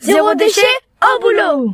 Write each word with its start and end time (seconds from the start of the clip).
Zéro 0.00 0.34
déchet 0.34 0.60
au 1.02 1.20
boulot 1.22 1.72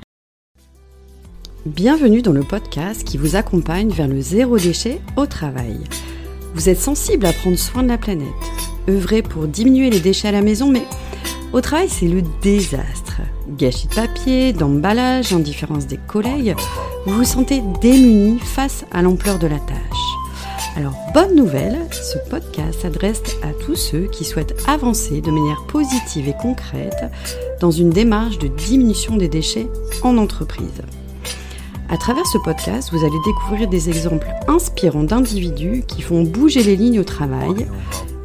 Bienvenue 1.67 2.23
dans 2.23 2.33
le 2.33 2.43
podcast 2.43 3.03
qui 3.05 3.19
vous 3.19 3.35
accompagne 3.35 3.91
vers 3.91 4.07
le 4.07 4.21
zéro 4.21 4.59
déchet 4.59 5.01
au 5.17 5.27
travail. 5.27 5.81
Vous 6.55 6.69
êtes 6.69 6.79
sensible 6.79 7.27
à 7.27 7.33
prendre 7.33 7.59
soin 7.59 7.83
de 7.83 7.89
la 7.89 7.99
planète, 7.99 8.29
œuvrer 8.89 9.23
pour 9.23 9.49
diminuer 9.49 9.91
les 9.91 10.01
déchets 10.01 10.29
à 10.29 10.33
la 10.33 10.43
maison, 10.43 10.71
mais 10.71 10.85
au 11.53 11.61
travail 11.61 11.89
c'est 11.89 12.07
le 12.07 12.23
désastre. 12.43 13.21
Gâchis 13.49 13.89
de 13.89 13.95
papier, 13.95 14.53
d'emballage, 14.53 15.33
indifférence 15.33 15.87
des 15.87 15.99
collègues, 15.99 16.55
vous 17.07 17.15
vous 17.15 17.25
sentez 17.25 17.61
démuni 17.81 18.39
face 18.39 18.85
à 18.93 19.03
l'ampleur 19.03 19.39
de 19.39 19.49
la 19.49 19.59
tâche. 19.59 20.12
Alors, 20.75 20.95
bonne 21.13 21.37
nouvelle, 21.37 21.79
ce 21.91 22.17
podcast 22.31 22.81
s'adresse 22.81 23.21
à 23.43 23.53
tous 23.53 23.77
ceux 23.77 24.07
qui 24.07 24.25
souhaitent 24.25 24.57
avancer 24.67 25.21
de 25.21 25.31
manière 25.31 25.67
positive 25.67 26.29
et 26.29 26.35
concrète 26.41 27.11
dans 27.61 27.71
une 27.71 27.91
démarche 27.91 28.39
de 28.39 28.49
diminution 28.49 29.17
des 29.17 29.29
déchets 29.29 29.69
en 30.03 30.17
entreprise. 30.17 30.81
À 31.91 31.99
travers 31.99 32.27
ce 32.27 32.39
podcast, 32.39 32.89
vous 32.91 33.05
allez 33.05 33.19
découvrir 33.27 33.69
des 33.69 33.91
exemples 33.91 34.29
inspirants 34.49 35.05
d'individus 35.05 35.85
qui 35.87 36.01
font 36.01 36.23
bouger 36.23 36.63
les 36.63 36.77
lignes 36.77 37.01
au 37.01 37.05
travail, 37.05 37.67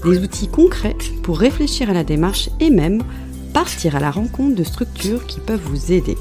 des 0.06 0.18
outils 0.20 0.48
concrets 0.48 0.96
pour 1.24 1.40
réfléchir 1.40 1.90
à 1.90 1.94
la 1.94 2.06
démarche 2.06 2.50
et 2.62 2.70
même 2.70 3.04
partir 3.54 3.98
à 3.98 4.00
la 4.00 4.10
rencontre 4.10 4.56
de 4.56 4.64
structures 4.64 5.26
qui 5.26 5.42
peuvent 5.42 5.66
vous 5.66 5.92
aider. 5.92 6.18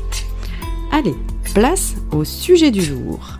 Allez, 0.90 1.14
place 1.54 1.94
au 2.10 2.24
sujet 2.24 2.72
du 2.72 2.82
jour. 2.82 3.38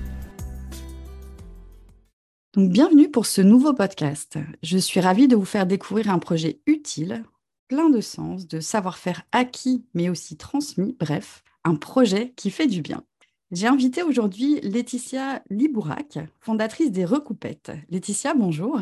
Donc, 2.57 2.71
bienvenue 2.71 3.11
pour 3.11 3.27
ce 3.27 3.43
nouveau 3.43 3.75
podcast. 3.75 4.39
Je 4.63 4.79
suis 4.79 5.01
ravie 5.01 5.29
de 5.29 5.37
vous 5.37 5.45
faire 5.45 5.67
découvrir 5.67 6.09
un 6.09 6.19
projet 6.19 6.63
utile, 6.65 7.23
plein 7.69 7.91
de 7.91 8.01
sens, 8.01 8.49
de 8.49 8.61
savoir-faire 8.61 9.25
acquis 9.31 9.85
mais 9.93 10.09
aussi 10.09 10.39
transmis, 10.39 10.97
bref, 10.99 11.45
un 11.65 11.75
projet 11.75 12.33
qui 12.35 12.51
fait 12.51 12.67
du 12.67 12.81
bien. 12.81 13.05
J'ai 13.51 13.67
invité 13.67 14.03
aujourd'hui 14.03 14.59
Laetitia 14.63 15.43
Libourac, 15.51 16.19
fondatrice 16.41 16.91
des 16.91 17.05
Recoupettes. 17.05 17.73
Laetitia, 17.91 18.33
bonjour. 18.33 18.81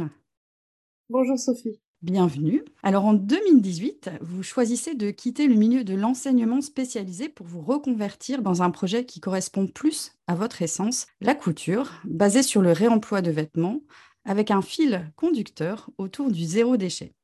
Bonjour 1.08 1.36
Sophie. 1.36 1.80
Bienvenue. 2.04 2.62
Alors 2.82 3.06
en 3.06 3.14
2018, 3.14 4.10
vous 4.20 4.42
choisissez 4.42 4.94
de 4.94 5.10
quitter 5.10 5.48
le 5.48 5.54
milieu 5.54 5.84
de 5.84 5.94
l'enseignement 5.94 6.60
spécialisé 6.60 7.30
pour 7.30 7.46
vous 7.46 7.62
reconvertir 7.62 8.42
dans 8.42 8.60
un 8.60 8.70
projet 8.70 9.06
qui 9.06 9.20
correspond 9.20 9.66
plus 9.66 10.12
à 10.26 10.34
votre 10.34 10.60
essence, 10.60 11.06
la 11.22 11.34
couture, 11.34 11.92
basée 12.04 12.42
sur 12.42 12.60
le 12.60 12.72
réemploi 12.72 13.22
de 13.22 13.30
vêtements, 13.30 13.80
avec 14.26 14.50
un 14.50 14.60
fil 14.60 15.10
conducteur 15.16 15.88
autour 15.96 16.30
du 16.30 16.44
zéro 16.44 16.76
déchet. 16.76 17.14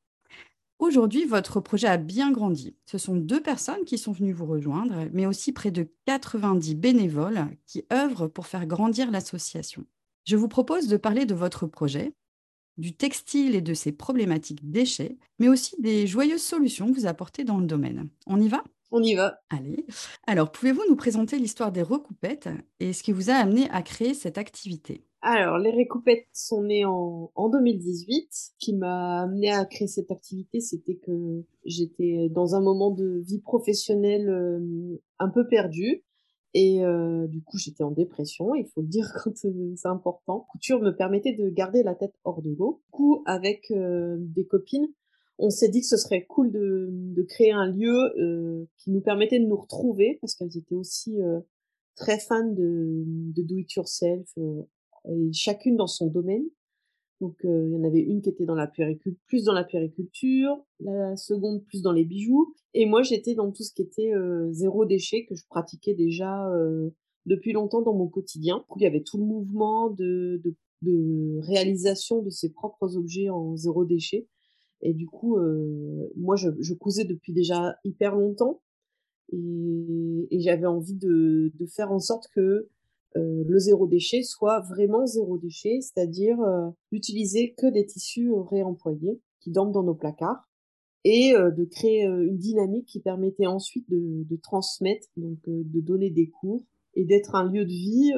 Aujourd'hui, 0.78 1.26
votre 1.26 1.60
projet 1.60 1.88
a 1.88 1.98
bien 1.98 2.32
grandi. 2.32 2.74
Ce 2.86 2.96
sont 2.96 3.16
deux 3.16 3.42
personnes 3.42 3.84
qui 3.84 3.98
sont 3.98 4.12
venues 4.12 4.32
vous 4.32 4.46
rejoindre, 4.46 5.10
mais 5.12 5.26
aussi 5.26 5.52
près 5.52 5.70
de 5.70 5.90
90 6.06 6.74
bénévoles 6.76 7.48
qui 7.66 7.84
œuvrent 7.92 8.28
pour 8.28 8.46
faire 8.46 8.64
grandir 8.64 9.10
l'association. 9.10 9.84
Je 10.24 10.38
vous 10.38 10.48
propose 10.48 10.88
de 10.88 10.96
parler 10.96 11.26
de 11.26 11.34
votre 11.34 11.66
projet, 11.66 12.14
du 12.80 12.94
textile 12.94 13.54
et 13.54 13.60
de 13.60 13.74
ses 13.74 13.92
problématiques 13.92 14.70
déchets, 14.70 15.16
mais 15.38 15.48
aussi 15.48 15.80
des 15.80 16.06
joyeuses 16.06 16.42
solutions 16.42 16.90
que 16.90 16.98
vous 16.98 17.06
apportez 17.06 17.44
dans 17.44 17.58
le 17.58 17.66
domaine. 17.66 18.08
On 18.26 18.40
y 18.40 18.48
va? 18.48 18.64
On 18.90 19.02
y 19.02 19.14
va. 19.14 19.40
Allez. 19.50 19.86
Alors, 20.26 20.50
pouvez-vous 20.50 20.82
nous 20.88 20.96
présenter 20.96 21.38
l'histoire 21.38 21.70
des 21.70 21.82
recoupettes 21.82 22.48
et 22.80 22.92
ce 22.92 23.02
qui 23.02 23.12
vous 23.12 23.30
a 23.30 23.34
amené 23.34 23.68
à 23.70 23.82
créer 23.82 24.14
cette 24.14 24.36
activité? 24.36 25.04
Alors, 25.22 25.58
les 25.58 25.70
recoupettes 25.70 26.26
sont 26.32 26.62
nées 26.62 26.84
en, 26.84 27.30
en 27.34 27.48
2018. 27.50 28.28
Ce 28.30 28.50
qui 28.58 28.74
m'a 28.74 29.22
amené 29.22 29.50
à 29.50 29.64
créer 29.66 29.86
cette 29.86 30.10
activité, 30.10 30.60
c'était 30.60 30.96
que 30.96 31.44
j'étais 31.64 32.28
dans 32.30 32.54
un 32.54 32.60
moment 32.60 32.90
de 32.90 33.22
vie 33.24 33.40
professionnelle 33.40 34.28
euh, 34.28 34.98
un 35.18 35.28
peu 35.28 35.46
perdu. 35.46 36.02
Et 36.52 36.84
euh, 36.84 37.26
du 37.28 37.42
coup, 37.42 37.58
j'étais 37.58 37.84
en 37.84 37.92
dépression, 37.92 38.54
il 38.54 38.66
faut 38.66 38.82
dire 38.82 39.12
quand 39.24 39.36
c'est 39.36 39.52
important. 39.84 40.46
Couture 40.50 40.80
me 40.80 40.90
permettait 40.90 41.32
de 41.32 41.48
garder 41.48 41.82
la 41.82 41.94
tête 41.94 42.14
hors 42.24 42.42
de 42.42 42.50
l'eau. 42.50 42.80
Du 42.86 42.90
coup, 42.90 43.22
avec 43.26 43.70
euh, 43.70 44.16
des 44.18 44.46
copines, 44.46 44.88
on 45.40 45.50
s'est 45.50 45.68
dit 45.68 45.80
que 45.80 45.86
ce 45.86 45.96
serait 45.96 46.26
cool 46.26 46.52
de, 46.52 46.88
de 46.90 47.22
créer 47.22 47.50
un 47.50 47.66
lieu 47.66 47.96
euh, 48.18 48.66
qui 48.76 48.90
nous 48.90 49.00
permettait 49.00 49.40
de 49.40 49.46
nous 49.46 49.56
retrouver, 49.56 50.18
parce 50.20 50.34
qu'elles 50.34 50.56
étaient 50.56 50.74
aussi 50.74 51.20
euh, 51.22 51.40
très 51.96 52.18
fans 52.18 52.46
de, 52.46 53.04
de 53.06 53.42
do-it-yourself, 53.42 54.28
euh, 54.38 54.62
et 55.08 55.32
chacune 55.32 55.76
dans 55.76 55.86
son 55.86 56.08
domaine. 56.08 56.44
Donc, 57.20 57.36
euh, 57.44 57.66
il 57.66 57.72
y 57.72 57.76
en 57.76 57.84
avait 57.84 58.00
une 58.00 58.22
qui 58.22 58.30
était 58.30 58.46
dans 58.46 58.54
la 58.54 58.66
plus 58.66 59.44
dans 59.44 59.52
la 59.52 59.64
puériculture, 59.64 60.56
la 60.78 61.16
seconde 61.16 61.62
plus 61.64 61.82
dans 61.82 61.92
les 61.92 62.04
bijoux, 62.04 62.54
et 62.72 62.86
moi 62.86 63.02
j'étais 63.02 63.34
dans 63.34 63.52
tout 63.52 63.62
ce 63.62 63.74
qui 63.74 63.82
était 63.82 64.14
euh, 64.14 64.50
zéro 64.52 64.86
déchet 64.86 65.26
que 65.26 65.34
je 65.34 65.44
pratiquais 65.46 65.92
déjà 65.94 66.50
euh, 66.50 66.88
depuis 67.26 67.52
longtemps 67.52 67.82
dans 67.82 67.92
mon 67.92 68.08
quotidien. 68.08 68.58
Du 68.58 68.64
coup, 68.68 68.78
il 68.78 68.84
y 68.84 68.86
avait 68.86 69.02
tout 69.02 69.18
le 69.18 69.24
mouvement 69.24 69.90
de, 69.90 70.40
de, 70.42 70.54
de 70.80 71.38
réalisation 71.42 72.22
de 72.22 72.30
ses 72.30 72.50
propres 72.50 72.96
objets 72.96 73.28
en 73.28 73.54
zéro 73.54 73.84
déchet. 73.84 74.26
Et 74.80 74.94
du 74.94 75.06
coup, 75.06 75.36
moi 76.16 76.36
je, 76.36 76.48
je 76.58 76.72
cousais 76.72 77.04
depuis 77.04 77.34
déjà 77.34 77.76
hyper 77.84 78.16
longtemps, 78.16 78.62
et, 79.30 80.28
et 80.30 80.40
j'avais 80.40 80.64
envie 80.64 80.96
de, 80.96 81.52
de 81.54 81.66
faire 81.66 81.92
en 81.92 81.98
sorte 81.98 82.28
que 82.34 82.70
euh, 83.16 83.42
le 83.46 83.58
zéro 83.58 83.86
déchet 83.86 84.22
soit 84.22 84.60
vraiment 84.60 85.06
zéro 85.06 85.36
déchet, 85.38 85.80
c'est-à-dire 85.80 86.40
euh, 86.40 86.68
d'utiliser 86.92 87.54
que 87.54 87.66
des 87.66 87.84
tissus 87.84 88.30
euh, 88.30 88.42
réemployés 88.42 89.20
qui 89.40 89.50
dorment 89.50 89.72
dans 89.72 89.82
nos 89.82 89.94
placards 89.94 90.48
et 91.02 91.32
de 91.32 91.64
créer 91.64 92.02
une 92.02 92.36
dynamique 92.36 92.84
qui 92.84 93.00
permettait 93.00 93.46
ensuite 93.46 93.88
de, 93.88 94.22
de 94.28 94.36
transmettre, 94.36 95.08
donc 95.16 95.38
de 95.46 95.80
donner 95.80 96.10
des 96.10 96.28
cours 96.28 96.62
et 96.92 97.06
d'être 97.06 97.34
un 97.34 97.50
lieu 97.50 97.64
de 97.64 97.70
vie 97.70 98.12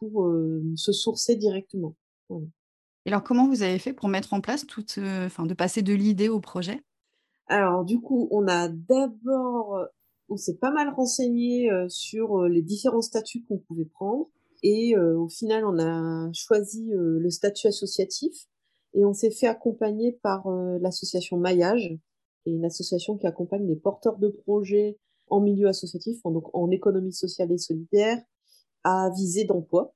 pour 0.00 0.28
se 0.74 0.90
sourcer 0.90 1.36
directement. 1.36 1.94
Voilà. 2.28 2.46
Et 3.06 3.10
alors, 3.10 3.22
comment 3.22 3.46
vous 3.46 3.62
avez 3.62 3.78
fait 3.78 3.92
pour 3.92 4.08
mettre 4.08 4.32
en 4.32 4.40
place 4.40 4.66
toute, 4.66 4.98
enfin, 4.98 5.46
de 5.46 5.54
passer 5.54 5.82
de 5.82 5.94
l'idée 5.94 6.28
au 6.28 6.40
projet? 6.40 6.82
Alors, 7.46 7.84
du 7.84 8.00
coup, 8.00 8.26
on 8.32 8.48
a 8.48 8.66
d'abord 8.66 9.86
on 10.34 10.36
s'est 10.36 10.56
pas 10.56 10.72
mal 10.72 10.92
renseigné 10.92 11.70
euh, 11.70 11.88
sur 11.88 12.40
euh, 12.40 12.48
les 12.48 12.62
différents 12.62 13.02
statuts 13.02 13.44
qu'on 13.44 13.58
pouvait 13.58 13.84
prendre. 13.84 14.28
Et 14.64 14.96
euh, 14.96 15.16
au 15.16 15.28
final, 15.28 15.64
on 15.64 15.78
a 15.78 16.32
choisi 16.32 16.90
le 16.90 17.30
statut 17.30 17.68
associatif 17.68 18.32
et 18.94 19.04
on 19.04 19.12
s'est 19.12 19.30
fait 19.30 19.46
accompagner 19.46 20.12
par 20.22 20.48
l'association 20.80 21.36
Maillage, 21.36 21.98
et 22.46 22.50
une 22.50 22.64
association 22.64 23.18
qui 23.18 23.26
accompagne 23.26 23.66
les 23.66 23.76
porteurs 23.76 24.18
de 24.18 24.28
projets 24.28 24.98
en 25.28 25.40
milieu 25.40 25.68
associatif, 25.68 26.18
en, 26.24 26.30
donc 26.30 26.48
en 26.54 26.70
économie 26.70 27.12
sociale 27.12 27.52
et 27.52 27.58
solidaire, 27.58 28.22
à 28.84 29.10
viser 29.10 29.44
d'emploi. 29.44 29.94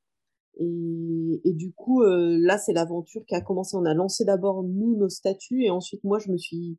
Et, 0.58 1.40
et, 1.44 1.52
du 1.52 1.72
coup, 1.72 2.02
euh, 2.02 2.36
là, 2.40 2.58
c'est 2.58 2.72
l'aventure 2.72 3.24
qui 3.24 3.34
a 3.34 3.40
commencé. 3.40 3.76
On 3.76 3.84
a 3.84 3.94
lancé 3.94 4.24
d'abord 4.24 4.64
nous 4.64 4.96
nos 4.96 5.08
statuts 5.08 5.64
et 5.64 5.70
ensuite 5.70 6.02
moi, 6.04 6.18
je 6.18 6.30
me 6.30 6.36
suis 6.36 6.76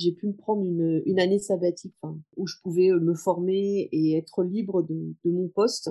j'ai 0.00 0.12
pu 0.12 0.26
me 0.26 0.32
prendre 0.32 0.64
une, 0.64 1.02
une 1.06 1.20
année 1.20 1.38
sabbatique 1.38 1.94
hein, 2.02 2.18
où 2.36 2.46
je 2.46 2.56
pouvais 2.62 2.90
euh, 2.90 3.00
me 3.00 3.14
former 3.14 3.88
et 3.92 4.16
être 4.16 4.42
libre 4.42 4.82
de, 4.82 5.14
de 5.24 5.30
mon 5.30 5.48
poste, 5.48 5.90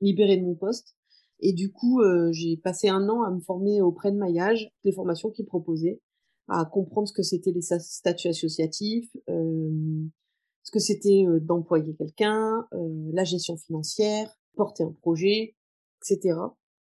libéré 0.00 0.36
de 0.36 0.44
mon 0.44 0.54
poste. 0.54 0.96
Et 1.40 1.52
du 1.52 1.70
coup, 1.70 2.00
euh, 2.00 2.32
j'ai 2.32 2.56
passé 2.56 2.88
un 2.88 3.08
an 3.08 3.22
à 3.22 3.30
me 3.30 3.40
former 3.40 3.82
auprès 3.82 4.10
de 4.10 4.16
Maillage, 4.16 4.70
les 4.84 4.92
formations 4.92 5.30
qu'ils 5.30 5.46
proposaient, 5.46 6.00
à 6.48 6.64
comprendre 6.64 7.08
ce 7.08 7.12
que 7.12 7.22
c'était 7.22 7.52
les 7.52 7.60
statuts 7.60 8.28
associatifs, 8.28 9.10
euh, 9.28 10.04
ce 10.62 10.70
que 10.70 10.78
c'était 10.78 11.24
euh, 11.26 11.40
d'employer 11.40 11.94
quelqu'un, 11.94 12.66
la 13.12 13.24
gestion 13.24 13.56
financière, 13.56 14.34
porter 14.54 14.84
un 14.84 14.92
projet, 14.92 15.54
etc. 16.00 16.38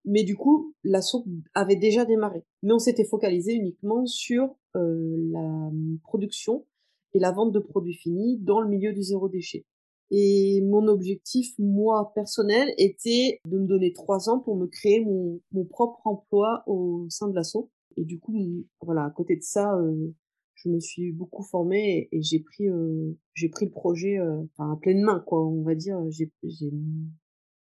Mais 0.06 0.24
du 0.24 0.36
coup, 0.36 0.74
l'assaut 0.84 1.26
avait 1.54 1.76
déjà 1.76 2.06
démarré. 2.06 2.44
Mais 2.62 2.74
on 2.74 2.80
s'était 2.80 3.06
focalisé 3.06 3.54
uniquement 3.54 4.06
sur 4.06 4.56
euh, 4.76 5.16
la 5.32 5.72
production 6.04 6.66
et 7.14 7.20
la 7.20 7.32
vente 7.32 7.52
de 7.52 7.60
produits 7.60 7.94
finis 7.94 8.38
dans 8.40 8.60
le 8.60 8.68
milieu 8.68 8.94
du 8.94 9.04
zéro 9.04 9.30
déchet. 9.30 9.66
Et 10.12 10.62
mon 10.62 10.88
objectif, 10.88 11.54
moi, 11.58 12.12
personnel, 12.14 12.74
était 12.78 13.40
de 13.48 13.58
me 13.58 13.66
donner 13.66 13.94
trois 13.94 14.30
ans 14.30 14.40
pour 14.40 14.56
me 14.56 14.68
créer 14.68 15.04
mon, 15.04 15.42
mon 15.52 15.66
propre 15.66 16.06
emploi 16.06 16.64
au 16.68 17.08
sein 17.10 17.30
de 17.30 17.36
l'assaut. 17.36 17.72
Et 17.96 18.04
du 18.04 18.20
coup, 18.20 18.36
voilà, 18.82 19.06
à 19.06 19.10
côté 19.10 19.36
de 19.36 19.44
ça, 19.44 19.76
euh, 19.78 20.14
je 20.56 20.70
me 20.70 20.80
suis 20.80 21.12
beaucoup 21.12 21.44
formée 21.44 22.10
et, 22.12 22.22
j'ai 22.22 22.40
pris, 22.40 22.70
euh, 22.70 23.18
pris 23.52 23.66
le 23.66 23.72
projet 23.72 24.18
euh, 24.18 24.42
à 24.58 24.78
pleine 24.82 25.02
main, 25.02 25.20
quoi. 25.26 25.46
On 25.46 25.62
va 25.64 25.76
dire, 25.76 26.00
j'ai, 26.10 26.32
j'ai, 26.44 26.72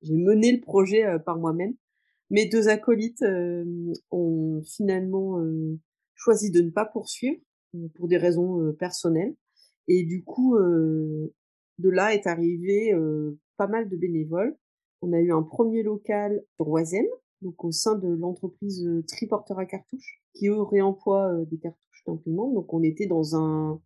j'ai 0.03 0.17
mené 0.17 0.53
le 0.53 0.61
projet 0.61 1.05
euh, 1.05 1.19
par 1.19 1.39
moi-même. 1.39 1.75
Mes 2.31 2.47
deux 2.47 2.69
acolytes 2.69 3.23
euh, 3.23 3.65
ont 4.11 4.63
finalement 4.63 5.41
euh, 5.41 5.79
choisi 6.15 6.51
de 6.51 6.61
ne 6.61 6.71
pas 6.71 6.85
poursuivre 6.85 7.41
euh, 7.75 7.89
pour 7.95 8.09
des 8.09 8.19
raisons 8.19 8.73
personnelles. 8.79 9.35
Et 9.87 10.05
du 10.05 10.23
coup, 10.23 10.55
de 10.59 11.89
là 11.89 12.13
est 12.13 12.27
arrivé 12.27 12.95
pas 13.57 13.69
mal 13.69 13.89
de 13.89 13.97
bénévoles. 13.97 14.55
On 15.01 15.15
a 15.15 15.19
eu 15.19 15.33
un 15.33 15.43
premier 15.43 15.83
local 15.83 16.45
Oisem, 16.59 17.07
donc 17.41 17.65
au 17.65 17.73
sein 17.73 17.95
de 17.95 18.07
l'entreprise 18.07 18.87
Triporteur 19.07 19.59
à 19.59 19.65
cartouches, 19.65 20.23
qui 20.35 20.49
eux 20.49 20.61
réemploie 20.61 21.35
des 21.51 21.57
cartouches 21.57 22.05
d'imprimante. 22.07 22.53
Donc 22.53 22.75
on 22.75 22.83
était 22.83 23.07
dans 23.07 23.35
un 23.35 23.81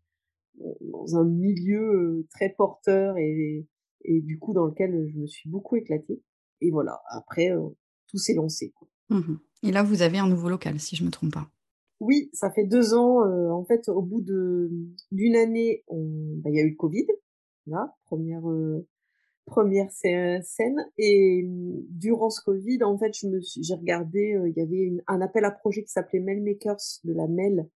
dans 0.80 1.16
un 1.16 1.24
milieu 1.24 2.26
très 2.30 2.48
porteur 2.48 3.16
et, 3.16 3.64
et 4.04 4.20
du 4.22 4.40
coup 4.40 4.54
dans 4.54 4.66
lequel 4.66 5.08
je 5.08 5.16
me 5.16 5.28
suis 5.28 5.48
beaucoup 5.48 5.76
éclatée. 5.76 6.20
Et 6.62 6.72
voilà, 6.72 7.00
après, 7.10 7.52
tout 8.12 8.18
s'est 8.18 8.34
lancé. 8.34 8.72
Quoi. 8.76 8.88
Mmh 9.10 9.38
et 9.64 9.70
là, 9.70 9.84
vous 9.84 10.02
avez 10.02 10.18
un 10.18 10.28
nouveau 10.28 10.48
local, 10.48 10.80
si 10.80 10.96
je 10.96 11.02
ne 11.02 11.06
me 11.06 11.12
trompe 11.12 11.34
pas. 11.34 11.48
Oui, 12.00 12.30
ça 12.32 12.50
fait 12.50 12.64
deux 12.64 12.94
ans. 12.94 13.20
en 13.52 13.64
fait, 13.64 13.88
au 13.88 14.02
bout 14.02 14.20
d'une 14.20 15.36
année, 15.36 15.84
bah, 15.88 16.50
il 16.50 16.56
y 16.56 16.58
a 16.58 16.64
eu 16.64 16.70
le 16.70 16.76
Covid. 16.76 17.06
Là, 17.68 17.94
première, 18.06 18.42
première 19.46 19.88
scène. 19.92 20.84
Et 20.98 21.44
mmh, 21.44 21.84
durant 21.90 22.30
ce 22.30 22.42
Covid, 22.42 22.82
en 22.82 22.98
fait, 22.98 23.16
je 23.16 23.28
me 23.28 23.38
j'ai 23.40 23.74
regardé, 23.74 24.36
il 24.48 24.54
y 24.56 24.60
avait 24.60 24.92
un 25.06 25.20
appel 25.20 25.44
à 25.44 25.52
projet 25.52 25.84
qui 25.84 25.92
s'appelait 25.92 26.18
Mailmakers 26.18 26.82
de 27.04 27.12
la 27.12 27.28
Mail 27.28 27.68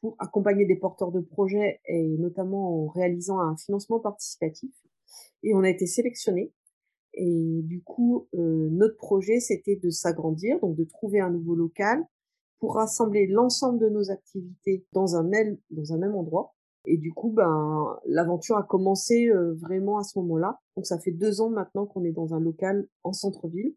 pour 0.00 0.16
accompagner 0.18 0.66
des 0.66 0.76
porteurs 0.76 1.12
de 1.12 1.20
projets 1.20 1.80
et 1.86 2.16
notamment 2.18 2.84
en 2.84 2.88
réalisant 2.88 3.40
un 3.40 3.56
financement 3.56 4.00
participatif. 4.00 4.70
Et 5.42 5.54
on 5.54 5.62
a 5.62 5.70
été 5.70 5.86
sélectionné. 5.86 6.52
Et 7.16 7.60
du 7.62 7.82
coup, 7.82 8.28
notre 8.32 8.96
projet, 8.96 9.40
c'était 9.40 9.76
de 9.76 9.90
s'agrandir, 9.90 10.58
donc 10.60 10.76
de 10.76 10.84
trouver 10.84 11.20
un 11.20 11.30
nouveau 11.30 11.54
local 11.54 12.04
pour 12.58 12.74
rassembler 12.74 13.26
l'ensemble 13.26 13.78
de 13.78 13.88
nos 13.88 14.10
activités 14.10 14.84
dans 14.92 15.16
un 15.16 15.22
même, 15.22 15.56
dans 15.70 15.92
un 15.92 15.98
même 15.98 16.14
endroit. 16.14 16.54
Et 16.86 16.98
du 16.98 17.12
coup, 17.12 17.30
ben, 17.30 17.96
l'aventure 18.06 18.56
a 18.56 18.62
commencé 18.62 19.30
vraiment 19.54 19.98
à 19.98 20.02
ce 20.02 20.18
moment-là. 20.18 20.58
Donc, 20.76 20.86
ça 20.86 20.98
fait 20.98 21.12
deux 21.12 21.40
ans 21.40 21.50
maintenant 21.50 21.86
qu'on 21.86 22.04
est 22.04 22.12
dans 22.12 22.34
un 22.34 22.40
local 22.40 22.86
en 23.04 23.12
centre-ville 23.12 23.74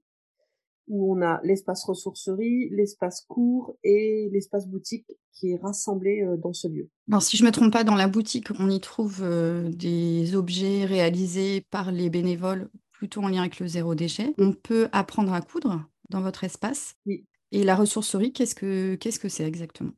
où 0.90 1.14
on 1.14 1.22
a 1.22 1.42
l'espace 1.44 1.84
ressourcerie, 1.84 2.70
l'espace 2.70 3.26
cours 3.28 3.76
et 3.84 4.30
l'espace 4.32 4.68
boutique 4.68 5.06
qui 5.34 5.52
est 5.52 5.58
rassemblé 5.58 6.26
dans 6.42 6.54
ce 6.54 6.70
lieu. 6.70 6.90
Alors, 7.10 7.22
si 7.22 7.36
je 7.36 7.44
me 7.44 7.52
trompe 7.52 7.74
pas, 7.74 7.84
dans 7.84 7.96
la 7.96 8.08
boutique, 8.08 8.48
on 8.58 8.70
y 8.70 8.80
trouve 8.80 9.22
des 9.70 10.36
objets 10.36 10.86
réalisés 10.86 11.66
par 11.70 11.92
les 11.92 12.10
bénévoles 12.10 12.70
plutôt 12.98 13.22
en 13.22 13.30
lien 13.30 13.42
avec 13.42 13.60
le 13.60 13.68
zéro 13.68 13.96
déchet. 13.96 14.34
On 14.38 14.54
peut 14.54 14.90
apprendre 14.92 15.32
à 15.32 15.42
coudre 15.42 15.88
dans 16.10 16.22
votre 16.22 16.44
espace. 16.44 16.96
Oui. 17.06 17.26
Et 17.52 17.64
la 17.64 17.76
ressourcerie, 17.76 18.34
qu'est-ce 18.34 18.56
que 18.56 18.96
qu'est-ce 18.96 19.20
que 19.20 19.30
c'est 19.30 19.46
exactement? 19.46 19.94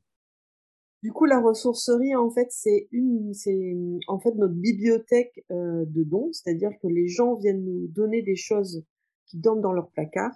Du 1.01 1.13
coup, 1.13 1.23
la 1.23 1.39
ressourcerie, 1.39 2.13
en 2.13 2.29
fait, 2.29 2.47
c'est 2.49 2.89
une, 2.91 3.33
c'est 3.33 3.73
en 4.07 4.19
fait 4.19 4.35
notre 4.35 4.53
bibliothèque 4.53 5.45
de 5.49 6.03
dons, 6.03 6.29
c'est-à-dire 6.33 6.71
que 6.81 6.87
les 6.87 7.07
gens 7.07 7.35
viennent 7.35 7.63
nous 7.63 7.87
donner 7.87 8.21
des 8.21 8.35
choses 8.35 8.83
qu'ils 9.25 9.39
donnent 9.39 9.61
dans 9.61 9.71
leur 9.71 9.89
placard, 9.91 10.31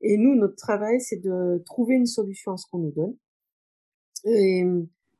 et 0.00 0.16
nous, 0.16 0.34
notre 0.34 0.56
travail, 0.56 1.00
c'est 1.00 1.22
de 1.22 1.62
trouver 1.64 1.94
une 1.94 2.06
solution 2.06 2.52
à 2.52 2.56
ce 2.56 2.66
qu'on 2.70 2.78
nous 2.78 2.90
donne. 2.90 3.16
Et 4.24 4.64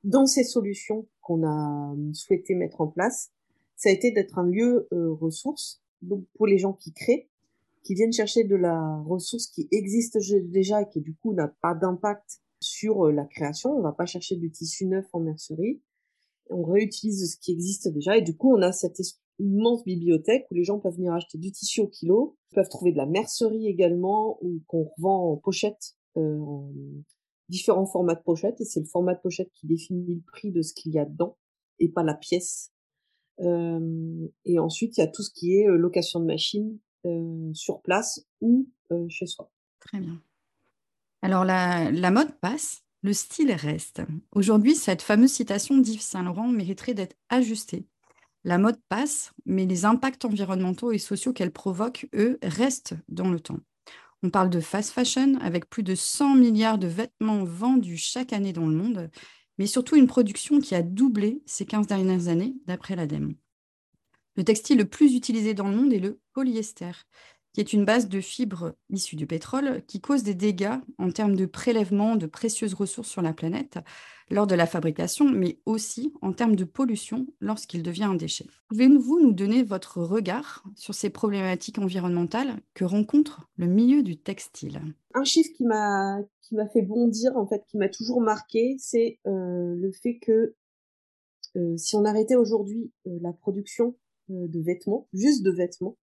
dans 0.02 0.26
ces 0.26 0.42
solutions 0.42 1.06
qu'on 1.20 1.46
a 1.46 1.94
souhaité 2.12 2.54
mettre 2.54 2.80
en 2.80 2.88
place, 2.88 3.30
ça 3.76 3.90
a 3.90 3.92
été 3.92 4.10
d'être 4.10 4.38
un 4.38 4.46
lieu 4.46 4.88
ressource, 4.90 5.79
donc 6.02 6.24
pour 6.34 6.46
les 6.46 6.58
gens 6.58 6.72
qui 6.72 6.92
créent, 6.92 7.28
qui 7.82 7.94
viennent 7.94 8.12
chercher 8.12 8.44
de 8.44 8.56
la 8.56 9.00
ressource 9.06 9.46
qui 9.46 9.68
existe 9.70 10.18
déjà 10.50 10.82
et 10.82 10.88
qui 10.88 11.00
du 11.00 11.14
coup 11.14 11.32
n'a 11.32 11.48
pas 11.48 11.74
d'impact 11.74 12.40
sur 12.60 13.06
euh, 13.06 13.12
la 13.12 13.24
création. 13.24 13.70
On 13.70 13.82
va 13.82 13.92
pas 13.92 14.06
chercher 14.06 14.36
du 14.36 14.50
tissu 14.50 14.86
neuf 14.86 15.06
en 15.12 15.20
mercerie. 15.20 15.80
On 16.50 16.62
réutilise 16.64 17.32
ce 17.32 17.36
qui 17.38 17.52
existe 17.52 17.88
déjà 17.88 18.16
et 18.16 18.22
du 18.22 18.36
coup 18.36 18.54
on 18.54 18.60
a 18.62 18.72
cette 18.72 19.00
immense 19.38 19.84
bibliothèque 19.84 20.46
où 20.50 20.54
les 20.54 20.64
gens 20.64 20.78
peuvent 20.78 20.96
venir 20.96 21.12
acheter 21.12 21.38
du 21.38 21.52
tissu 21.52 21.80
au 21.80 21.86
kilo, 21.86 22.36
peuvent 22.54 22.68
trouver 22.68 22.92
de 22.92 22.98
la 22.98 23.06
mercerie 23.06 23.66
également 23.66 24.38
ou 24.42 24.60
qu'on 24.66 24.84
revend 24.96 25.32
en 25.32 25.36
pochette, 25.36 25.96
euh, 26.16 26.38
en 26.38 26.72
différents 27.48 27.86
formats 27.86 28.14
de 28.14 28.22
pochette 28.22 28.60
et 28.60 28.64
c'est 28.64 28.80
le 28.80 28.86
format 28.86 29.14
de 29.14 29.20
pochette 29.20 29.50
qui 29.54 29.66
définit 29.66 30.14
le 30.14 30.22
prix 30.32 30.52
de 30.52 30.62
ce 30.62 30.74
qu'il 30.74 30.92
y 30.92 30.98
a 30.98 31.04
dedans 31.04 31.36
et 31.78 31.88
pas 31.88 32.02
la 32.02 32.14
pièce. 32.14 32.72
Et 33.40 34.58
ensuite 34.58 34.96
il 34.96 35.00
y 35.00 35.04
a 35.04 35.06
tout 35.06 35.22
ce 35.22 35.30
qui 35.30 35.56
est 35.56 35.66
location 35.66 36.20
de 36.20 36.26
machines, 36.26 36.78
sur 37.54 37.80
place 37.82 38.26
ou 38.40 38.68
chez 39.08 39.26
soi. 39.26 39.50
Très 39.80 40.00
bien. 40.00 40.20
Alors 41.22 41.44
la, 41.44 41.90
la 41.90 42.10
mode 42.10 42.32
passe, 42.40 42.82
le 43.02 43.12
style 43.12 43.52
reste. 43.52 44.02
Aujourd'hui, 44.32 44.74
cette 44.74 45.02
fameuse 45.02 45.32
citation 45.32 45.78
d'Yves 45.78 46.02
Saint-Laurent 46.02 46.48
mériterait 46.48 46.94
d'être 46.94 47.16
ajustée. 47.28 47.86
La 48.44 48.58
mode 48.58 48.80
passe, 48.88 49.32
mais 49.44 49.66
les 49.66 49.84
impacts 49.84 50.24
environnementaux 50.24 50.92
et 50.92 50.98
sociaux 50.98 51.32
qu'elle 51.32 51.52
provoque, 51.52 52.08
eux, 52.14 52.38
restent 52.42 52.94
dans 53.08 53.30
le 53.30 53.40
temps. 53.40 53.60
On 54.22 54.30
parle 54.30 54.50
de 54.50 54.60
fast 54.60 54.90
fashion 54.90 55.38
avec 55.40 55.68
plus 55.68 55.82
de 55.82 55.94
100 55.94 56.36
milliards 56.36 56.78
de 56.78 56.86
vêtements 56.86 57.44
vendus 57.44 57.96
chaque 57.96 58.32
année 58.32 58.52
dans 58.52 58.66
le 58.66 58.74
monde, 58.74 59.10
mais 59.60 59.66
surtout 59.66 59.96
une 59.96 60.06
production 60.06 60.58
qui 60.58 60.74
a 60.74 60.80
doublé 60.80 61.42
ces 61.44 61.66
15 61.66 61.86
dernières 61.86 62.28
années, 62.28 62.54
d'après 62.64 62.96
l'ADEME. 62.96 63.34
Le 64.36 64.42
textile 64.42 64.78
le 64.78 64.86
plus 64.86 65.14
utilisé 65.14 65.52
dans 65.52 65.68
le 65.68 65.76
monde 65.76 65.92
est 65.92 65.98
le 65.98 66.18
polyester, 66.32 66.92
qui 67.52 67.60
est 67.60 67.72
une 67.72 67.84
base 67.84 68.08
de 68.08 68.20
fibres 68.20 68.74
issues 68.90 69.16
du 69.16 69.26
pétrole 69.26 69.82
qui 69.86 70.00
cause 70.00 70.22
des 70.22 70.34
dégâts 70.34 70.78
en 70.98 71.10
termes 71.10 71.36
de 71.36 71.46
prélèvement 71.46 72.16
de 72.16 72.26
précieuses 72.26 72.74
ressources 72.74 73.08
sur 73.08 73.22
la 73.22 73.32
planète 73.32 73.78
lors 74.30 74.46
de 74.46 74.54
la 74.54 74.66
fabrication, 74.66 75.28
mais 75.28 75.58
aussi 75.66 76.14
en 76.22 76.32
termes 76.32 76.54
de 76.54 76.64
pollution 76.64 77.26
lorsqu'il 77.40 77.82
devient 77.82 78.04
un 78.04 78.14
déchet. 78.14 78.46
Pouvez-vous 78.68 79.20
nous 79.20 79.32
donner 79.32 79.64
votre 79.64 79.98
regard 79.98 80.64
sur 80.76 80.94
ces 80.94 81.10
problématiques 81.10 81.78
environnementales 81.78 82.60
que 82.74 82.84
rencontre 82.84 83.48
le 83.56 83.66
milieu 83.66 84.02
du 84.02 84.16
textile? 84.16 84.80
Un 85.14 85.24
chiffre 85.24 85.50
qui 85.56 85.64
m'a 85.64 86.22
fait 86.72 86.82
bondir, 86.82 87.36
en 87.36 87.46
fait, 87.46 87.64
qui 87.66 87.76
m'a 87.76 87.88
toujours 87.88 88.20
marqué, 88.20 88.76
c'est 88.78 89.18
euh, 89.26 89.74
le 89.74 89.90
fait 89.90 90.18
que 90.18 90.54
euh, 91.56 91.76
si 91.76 91.96
on 91.96 92.04
arrêtait 92.04 92.36
aujourd'hui 92.36 92.92
euh, 93.08 93.18
la 93.20 93.32
production 93.32 93.96
de 94.28 94.60
vêtements, 94.60 95.08
juste 95.12 95.42
de 95.42 95.50
vêtements, 95.50 95.96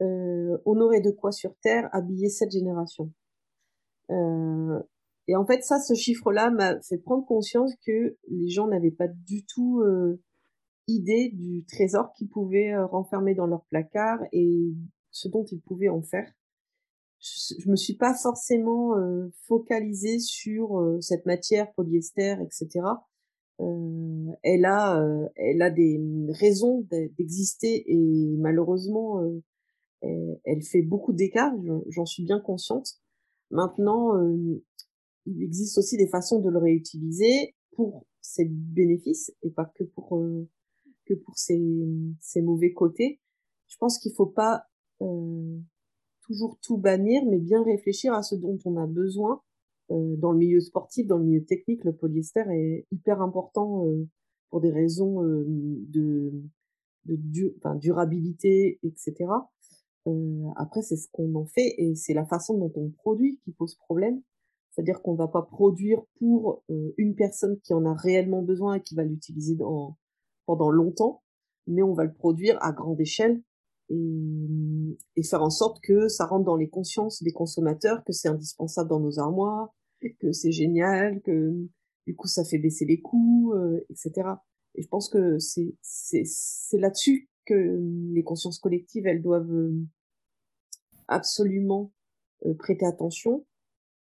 euh, 0.00 0.58
on 0.64 0.80
aurait 0.80 1.00
de 1.00 1.10
quoi 1.10 1.32
sur 1.32 1.54
Terre 1.62 1.88
habiller 1.92 2.28
cette 2.28 2.52
génération. 2.52 3.12
Euh, 4.10 4.80
et 5.28 5.36
en 5.36 5.46
fait, 5.46 5.62
ça, 5.62 5.78
ce 5.78 5.94
chiffre-là 5.94 6.50
m'a 6.50 6.80
fait 6.82 6.98
prendre 6.98 7.24
conscience 7.26 7.72
que 7.86 8.16
les 8.28 8.48
gens 8.48 8.66
n'avaient 8.66 8.90
pas 8.90 9.08
du 9.08 9.44
tout 9.46 9.82
idée 10.88 11.30
du 11.32 11.64
trésor 11.66 12.12
qu'ils 12.14 12.28
pouvaient 12.28 12.76
renfermer 12.76 13.34
dans 13.34 13.46
leur 13.46 13.64
placard 13.66 14.18
et 14.32 14.72
ce 15.12 15.28
dont 15.28 15.44
ils 15.44 15.60
pouvaient 15.60 15.88
en 15.88 16.02
faire. 16.02 16.28
Je, 17.20 17.54
je 17.60 17.70
me 17.70 17.76
suis 17.76 17.94
pas 17.94 18.14
forcément 18.14 18.96
focalisée 19.46 20.18
sur 20.18 20.98
cette 21.00 21.26
matière 21.26 21.72
polyester, 21.74 22.36
etc. 22.42 22.80
Euh, 23.60 24.32
elle 24.42 24.64
a, 24.64 25.00
euh, 25.00 25.28
elle 25.36 25.60
a 25.62 25.70
des 25.70 26.00
raisons 26.30 26.86
d'exister 26.90 27.84
et 27.86 28.36
malheureusement, 28.38 29.20
euh, 29.22 29.42
elle, 30.00 30.40
elle, 30.44 30.62
fait 30.62 30.82
beaucoup 30.82 31.12
d'écarts. 31.12 31.54
J'en 31.88 32.06
suis 32.06 32.24
bien 32.24 32.40
consciente. 32.40 33.00
Maintenant, 33.50 34.18
il 35.26 35.42
existe 35.42 35.78
aussi 35.78 35.96
des 35.96 36.08
façons 36.08 36.40
de 36.40 36.48
le 36.48 36.58
réutiliser 36.58 37.54
pour 37.72 38.06
ses 38.20 38.44
bénéfices 38.44 39.32
et 39.42 39.50
pas 39.50 39.70
que 39.74 39.84
pour 39.84 40.22
que 41.06 41.14
pour 41.14 41.36
ses, 41.36 41.60
ses 42.20 42.42
mauvais 42.42 42.72
côtés. 42.72 43.20
Je 43.68 43.76
pense 43.78 43.98
qu'il 43.98 44.12
faut 44.12 44.26
pas 44.26 44.66
toujours 46.26 46.58
tout 46.62 46.78
bannir, 46.78 47.22
mais 47.28 47.38
bien 47.38 47.62
réfléchir 47.62 48.14
à 48.14 48.22
ce 48.22 48.36
dont 48.36 48.58
on 48.64 48.76
a 48.76 48.86
besoin 48.86 49.42
euh, 49.90 50.16
dans 50.16 50.32
le 50.32 50.38
milieu 50.38 50.60
sportif, 50.60 51.06
dans 51.06 51.18
le 51.18 51.24
milieu 51.24 51.44
technique, 51.44 51.84
le 51.84 51.92
polyester 51.92 52.44
est 52.50 52.86
hyper 52.92 53.20
important 53.20 53.86
euh, 53.86 54.06
pour 54.48 54.60
des 54.60 54.70
raisons 54.70 55.24
euh, 55.24 55.44
de, 55.46 56.32
de 57.06 57.54
enfin, 57.58 57.74
durabilité, 57.74 58.78
etc. 58.84 59.26
après, 60.56 60.82
c'est 60.82 60.96
ce 60.96 61.08
qu'on 61.12 61.34
en 61.34 61.46
fait 61.46 61.74
et 61.78 61.94
c'est 61.94 62.14
la 62.14 62.24
façon 62.24 62.58
dont 62.58 62.72
on 62.76 62.90
produit 62.90 63.38
qui 63.44 63.52
pose 63.52 63.76
problème. 63.76 64.22
C'est-à-dire 64.70 65.02
qu'on 65.02 65.12
ne 65.12 65.18
va 65.18 65.28
pas 65.28 65.42
produire 65.42 66.00
pour 66.18 66.64
une 66.96 67.14
personne 67.16 67.58
qui 67.60 67.74
en 67.74 67.84
a 67.84 67.94
réellement 67.94 68.42
besoin 68.42 68.74
et 68.74 68.82
qui 68.82 68.94
va 68.94 69.04
l'utiliser 69.04 69.56
pendant 70.46 70.70
longtemps, 70.70 71.22
mais 71.66 71.82
on 71.82 71.92
va 71.92 72.04
le 72.04 72.12
produire 72.12 72.56
à 72.62 72.72
grande 72.72 73.00
échelle 73.00 73.42
et, 73.88 74.98
et, 75.16 75.22
faire 75.24 75.42
en 75.42 75.50
sorte 75.50 75.80
que 75.82 76.08
ça 76.08 76.26
rentre 76.26 76.44
dans 76.44 76.56
les 76.56 76.68
consciences 76.68 77.22
des 77.22 77.32
consommateurs, 77.32 78.04
que 78.04 78.12
c'est 78.12 78.28
indispensable 78.28 78.88
dans 78.88 79.00
nos 79.00 79.18
armoires, 79.18 79.74
que 80.20 80.32
c'est 80.32 80.52
génial, 80.52 81.20
que 81.22 81.52
du 82.06 82.16
coup 82.16 82.28
ça 82.28 82.44
fait 82.44 82.58
baisser 82.58 82.84
les 82.84 83.00
coûts, 83.00 83.52
euh, 83.54 83.84
etc. 83.90 84.28
Et 84.74 84.82
je 84.82 84.88
pense 84.88 85.08
que 85.08 85.38
c'est 85.38 86.78
là-dessus 86.78 87.29
que 87.46 87.80
les 88.12 88.22
consciences 88.22 88.58
collectives 88.58 89.06
elles 89.06 89.22
doivent 89.22 89.52
euh, 89.52 89.84
absolument 91.08 91.92
euh, 92.46 92.54
prêter 92.54 92.86
attention. 92.86 93.46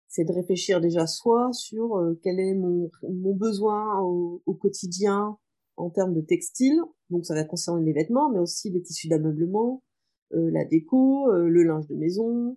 C'est 0.08 0.24
de 0.24 0.32
réfléchir 0.32 0.80
déjà 0.80 1.06
soit 1.06 1.52
sur 1.52 2.00
quel 2.22 2.38
est 2.38 2.54
mon 2.54 2.90
mon 3.02 3.34
besoin 3.34 4.00
au, 4.00 4.40
quotidien 4.54 5.36
en 5.76 5.90
termes 5.90 6.14
de 6.14 6.20
textile, 6.20 6.80
donc 7.10 7.26
ça 7.26 7.34
va 7.34 7.44
concerner 7.44 7.84
les 7.84 7.92
vêtements, 7.92 8.30
mais 8.30 8.38
aussi 8.38 8.70
les 8.70 8.80
tissus 8.82 9.08
d'ameublement, 9.08 9.82
la 10.30 10.64
déco, 10.64 11.30
le 11.32 11.62
linge 11.64 11.88
de 11.88 11.96
maison, 11.96 12.56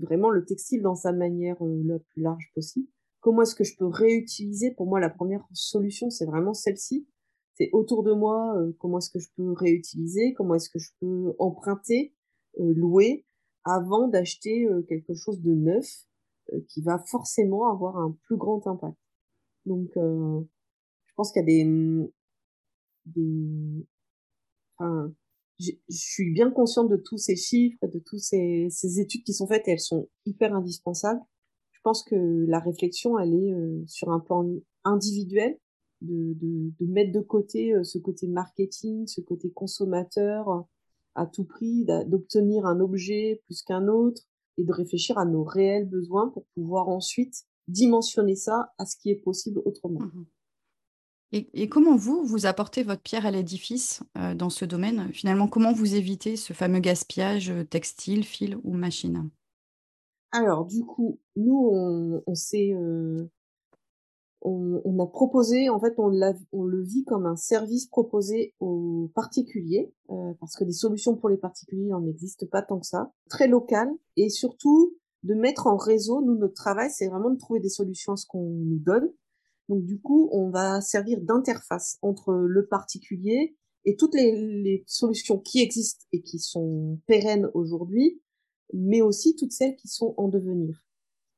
vraiment 0.00 0.30
le 0.30 0.44
textile 0.44 0.82
dans 0.82 0.94
sa 0.94 1.12
manière 1.12 1.56
euh, 1.64 1.82
la 1.84 1.98
plus 1.98 2.22
large 2.22 2.50
possible. 2.54 2.88
Comment 3.20 3.42
est-ce 3.42 3.54
que 3.54 3.64
je 3.64 3.76
peux 3.76 3.86
réutiliser? 3.86 4.70
Pour 4.72 4.86
moi, 4.86 5.00
la 5.00 5.10
première 5.10 5.44
solution, 5.52 6.08
c'est 6.10 6.24
vraiment 6.24 6.54
celle-ci. 6.54 7.06
C'est 7.58 7.70
autour 7.72 8.04
de 8.04 8.12
moi, 8.12 8.56
comment 8.78 8.98
est-ce 8.98 9.10
que 9.10 9.18
je 9.18 9.28
peux 9.36 9.52
réutiliser, 9.52 10.32
comment 10.34 10.54
est-ce 10.54 10.70
que 10.70 10.78
je 10.78 10.90
peux 11.00 11.34
emprunter, 11.38 12.14
louer, 12.56 13.26
avant 13.64 14.06
d'acheter 14.06 14.66
quelque 14.88 15.14
chose 15.14 15.42
de 15.42 15.52
neuf 15.52 16.06
qui 16.68 16.82
va 16.82 17.02
forcément 17.10 17.68
avoir 17.70 17.98
un 17.98 18.16
plus 18.26 18.36
grand 18.36 18.64
impact. 18.66 18.96
Donc, 19.66 19.90
je 19.96 21.12
pense 21.16 21.32
qu'il 21.32 21.40
y 21.40 21.42
a 21.42 21.46
des, 21.46 21.64
mmh, 21.64 22.08
des, 23.06 23.86
enfin, 24.78 25.12
je, 25.58 25.72
suis 25.88 26.32
bien 26.32 26.50
consciente 26.50 26.88
de 26.88 26.96
tous 26.96 27.18
ces 27.18 27.36
chiffres, 27.36 27.86
de 27.86 27.98
toutes 27.98 28.20
ces, 28.20 28.68
ces, 28.70 29.00
études 29.00 29.24
qui 29.24 29.34
sont 29.34 29.46
faites 29.46 29.66
et 29.68 29.72
elles 29.72 29.80
sont 29.80 30.08
hyper 30.26 30.54
indispensables. 30.54 31.20
Je 31.72 31.80
pense 31.82 32.02
que 32.04 32.44
la 32.46 32.60
réflexion, 32.60 33.18
elle 33.18 33.34
est 33.34 33.52
euh, 33.52 33.84
sur 33.86 34.10
un 34.10 34.20
plan 34.20 34.48
individuel, 34.84 35.58
de, 36.00 36.34
de, 36.34 36.72
de 36.80 36.86
mettre 36.86 37.12
de 37.12 37.20
côté 37.20 37.74
euh, 37.74 37.84
ce 37.84 37.98
côté 37.98 38.26
marketing, 38.26 39.06
ce 39.06 39.20
côté 39.20 39.50
consommateur 39.50 40.66
à 41.14 41.26
tout 41.26 41.44
prix, 41.44 41.84
d'obtenir 42.06 42.64
un 42.66 42.80
objet 42.80 43.42
plus 43.46 43.62
qu'un 43.62 43.88
autre 43.88 44.22
et 44.56 44.64
de 44.64 44.72
réfléchir 44.72 45.18
à 45.18 45.24
nos 45.24 45.42
réels 45.42 45.88
besoins 45.88 46.28
pour 46.28 46.44
pouvoir 46.54 46.88
ensuite 46.88 47.44
dimensionner 47.66 48.36
ça 48.36 48.72
à 48.78 48.86
ce 48.86 48.96
qui 48.96 49.10
est 49.10 49.16
possible 49.16 49.60
autrement. 49.64 50.00
Mmh 50.00 50.26
et, 51.30 51.68
comment 51.68 51.94
vous, 51.94 52.24
vous 52.24 52.46
apportez 52.46 52.82
votre 52.82 53.02
pierre 53.02 53.26
à 53.26 53.30
l'édifice 53.30 54.02
euh, 54.16 54.34
dans 54.34 54.48
ce 54.48 54.64
domaine? 54.64 55.12
Finalement, 55.12 55.46
comment 55.46 55.74
vous 55.74 55.94
évitez 55.94 56.36
ce 56.36 56.54
fameux 56.54 56.78
gaspillage 56.78 57.50
euh, 57.50 57.64
textile, 57.64 58.24
fil 58.24 58.56
ou 58.64 58.72
machine? 58.72 59.28
Alors, 60.32 60.64
du 60.64 60.84
coup, 60.84 61.20
nous, 61.36 61.70
on, 61.70 62.22
on 62.26 62.34
s'est, 62.34 62.72
euh, 62.72 63.28
on, 64.42 64.80
on, 64.84 65.02
a 65.02 65.06
proposé, 65.06 65.68
en 65.68 65.80
fait, 65.80 65.94
on, 65.98 66.12
on, 66.52 66.64
le 66.64 66.82
vit 66.82 67.04
comme 67.04 67.26
un 67.26 67.36
service 67.36 67.86
proposé 67.86 68.54
aux 68.60 69.10
particuliers, 69.14 69.92
parce 70.40 70.56
que 70.56 70.64
des 70.64 70.72
solutions 70.72 71.16
pour 71.16 71.28
les 71.28 71.36
particuliers, 71.36 71.86
n'en 71.86 72.06
existe 72.06 72.48
pas 72.48 72.62
tant 72.62 72.78
que 72.78 72.86
ça, 72.86 73.12
très 73.28 73.48
local, 73.48 73.90
et 74.16 74.28
surtout 74.28 74.94
de 75.24 75.34
mettre 75.34 75.66
en 75.66 75.76
réseau. 75.76 76.22
Nous, 76.22 76.36
notre 76.36 76.54
travail, 76.54 76.90
c'est 76.90 77.08
vraiment 77.08 77.30
de 77.30 77.38
trouver 77.38 77.60
des 77.60 77.68
solutions 77.68 78.12
à 78.12 78.16
ce 78.16 78.26
qu'on 78.26 78.44
nous 78.44 78.78
donne 78.78 79.10
donc 79.68 79.84
du 79.84 80.00
coup, 80.00 80.28
on 80.32 80.50
va 80.50 80.80
servir 80.80 81.20
d'interface 81.20 81.98
entre 82.02 82.32
le 82.32 82.66
particulier 82.66 83.56
et 83.84 83.96
toutes 83.96 84.14
les, 84.14 84.82
solutions 84.86 85.38
qui 85.38 85.60
existent 85.60 86.04
et 86.12 86.22
qui 86.22 86.38
sont 86.38 86.98
pérennes 87.06 87.50
aujourd'hui, 87.54 88.20
mais 88.72 89.02
aussi 89.02 89.36
toutes 89.36 89.52
celles 89.52 89.76
qui 89.76 89.88
sont 89.88 90.14
en 90.16 90.28
devenir. 90.28 90.82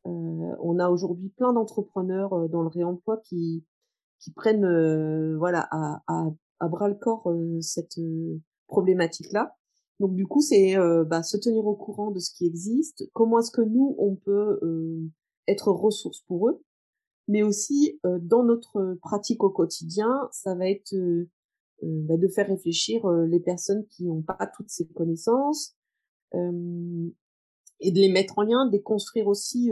Euh, 0.07 0.57
on 0.61 0.79
a 0.79 0.89
aujourd'hui 0.89 1.29
plein 1.31 1.53
d'entrepreneurs 1.53 2.33
euh, 2.33 2.49
dans 2.49 2.63
le 2.63 2.69
réemploi 2.69 3.19
qui, 3.25 3.65
qui 4.19 4.33
prennent 4.33 4.65
euh, 4.65 5.37
voilà 5.39 5.69
à, 5.71 6.03
à, 6.07 6.69
bras 6.69 6.89
le 6.89 6.95
corps 6.95 7.33
cette 7.61 7.99
problématique-là. 8.67 9.57
Donc 9.99 10.15
du 10.15 10.27
coup, 10.27 10.41
c'est 10.41 10.77
bah, 11.07 11.23
se 11.23 11.37
tenir 11.37 11.67
au 11.67 11.75
courant 11.75 12.11
de 12.11 12.19
ce 12.19 12.31
qui 12.35 12.47
existe. 12.47 13.05
Comment 13.13 13.39
est-ce 13.39 13.51
que 13.51 13.63
nous 13.63 13.95
on 13.99 14.15
peut 14.15 14.61
être 15.47 15.73
ressource 15.73 16.21
pour 16.23 16.49
eux 16.49 16.63
mais 17.31 17.45
aussi 17.45 18.01
euh, 18.05 18.19
dans 18.21 18.43
notre 18.43 18.99
pratique 19.03 19.45
au 19.45 19.51
quotidien, 19.51 20.29
ça 20.33 20.57
va 20.57 20.69
être 20.69 20.95
euh, 20.95 21.31
euh, 21.85 22.03
bah, 22.03 22.17
de 22.17 22.27
faire 22.27 22.49
réfléchir 22.49 23.09
les 23.09 23.39
personnes 23.39 23.87
qui 23.87 24.05
n'ont 24.05 24.23
pas 24.23 24.51
toutes 24.55 24.69
ces 24.69 24.87
connaissances 24.89 25.77
et 27.81 27.93
de 27.93 27.99
les 27.99 28.11
mettre 28.11 28.39
en 28.39 28.43
lien, 28.43 28.67
de 28.67 28.73
les 28.73 29.23
aussi. 29.23 29.71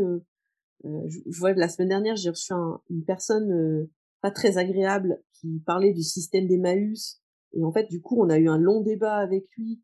je, 0.85 1.38
vois 1.38 1.53
la 1.53 1.69
semaine 1.69 1.88
dernière, 1.88 2.17
j'ai 2.17 2.31
reçu 2.31 2.53
une 2.91 3.05
personne 3.05 3.88
pas 4.21 4.31
très 4.31 4.59
agréable 4.59 5.23
qui 5.35 5.61
parlait 5.65 5.93
du 5.93 6.03
système 6.03 6.47
d'Emmaüs 6.47 7.21
et 7.53 7.65
en 7.65 7.73
fait 7.73 7.88
du 7.88 8.00
coup 8.00 8.21
on 8.21 8.29
a 8.29 8.38
eu 8.38 8.49
un 8.49 8.59
long 8.59 8.81
débat 8.81 9.17
avec 9.17 9.47
lui 9.57 9.81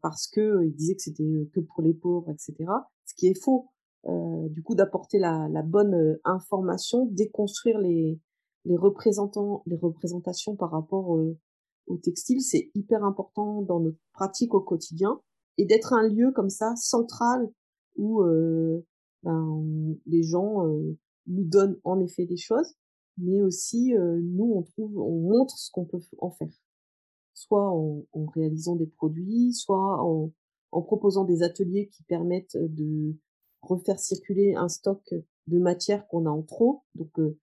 parce 0.00 0.28
que 0.28 0.64
il 0.64 0.74
disait 0.74 0.94
que 0.94 1.02
c'était 1.02 1.48
que 1.52 1.60
pour 1.60 1.82
les 1.82 1.94
pauvres, 1.94 2.30
etc. 2.30 2.70
Ce 3.04 3.14
qui 3.14 3.26
est 3.26 3.40
faux. 3.40 3.68
Euh, 4.06 4.48
du 4.50 4.62
coup 4.62 4.74
d'apporter 4.74 5.18
la, 5.18 5.48
la, 5.50 5.62
bonne 5.62 5.94
euh, 5.94 6.20
information, 6.24 7.06
déconstruire 7.06 7.78
les, 7.78 8.20
les 8.66 8.76
représentants, 8.76 9.62
les 9.64 9.76
représentations 9.76 10.56
par 10.56 10.72
rapport 10.72 11.16
euh, 11.16 11.38
au 11.86 11.96
textile, 11.96 12.42
c'est 12.42 12.70
hyper 12.74 13.02
important 13.02 13.62
dans 13.62 13.80
notre 13.80 13.96
pratique 14.12 14.52
au 14.52 14.60
quotidien 14.60 15.20
et 15.58 15.64
d'être 15.64 15.92
un 15.92 16.08
lieu 16.08 16.32
comme 16.32 16.50
ça 16.50 16.74
central 16.76 17.48
où 17.96 18.22
ben, 19.22 19.96
les 20.06 20.22
gens 20.22 20.66
nous 21.26 21.44
donnent 21.44 21.78
en 21.84 22.00
effet 22.00 22.26
des 22.26 22.36
choses, 22.36 22.74
mais 23.18 23.42
aussi 23.42 23.94
nous 23.96 24.52
on 24.56 24.62
trouve, 24.62 24.98
on 24.98 25.20
montre 25.20 25.56
ce 25.56 25.70
qu'on 25.70 25.84
peut 25.84 26.00
en 26.18 26.30
faire, 26.30 26.52
soit 27.34 27.70
en, 27.70 28.04
en, 28.12 28.26
réalisant 28.26 28.74
des 28.74 28.86
produits, 28.86 29.52
soit 29.52 30.02
en, 30.02 30.32
en 30.72 30.82
proposant 30.82 31.24
des 31.24 31.42
ateliers 31.42 31.88
qui 31.88 32.02
permettent 32.02 32.56
de 32.56 33.14
refaire 33.62 33.98
circuler 33.98 34.54
un 34.54 34.68
stock 34.68 35.14
de 35.46 35.58
matière 35.58 36.06
qu'on 36.08 36.26
a 36.26 36.30
en 36.30 36.42
trop. 36.42 36.82
Donc, 36.94 37.18
euh, 37.18 37.38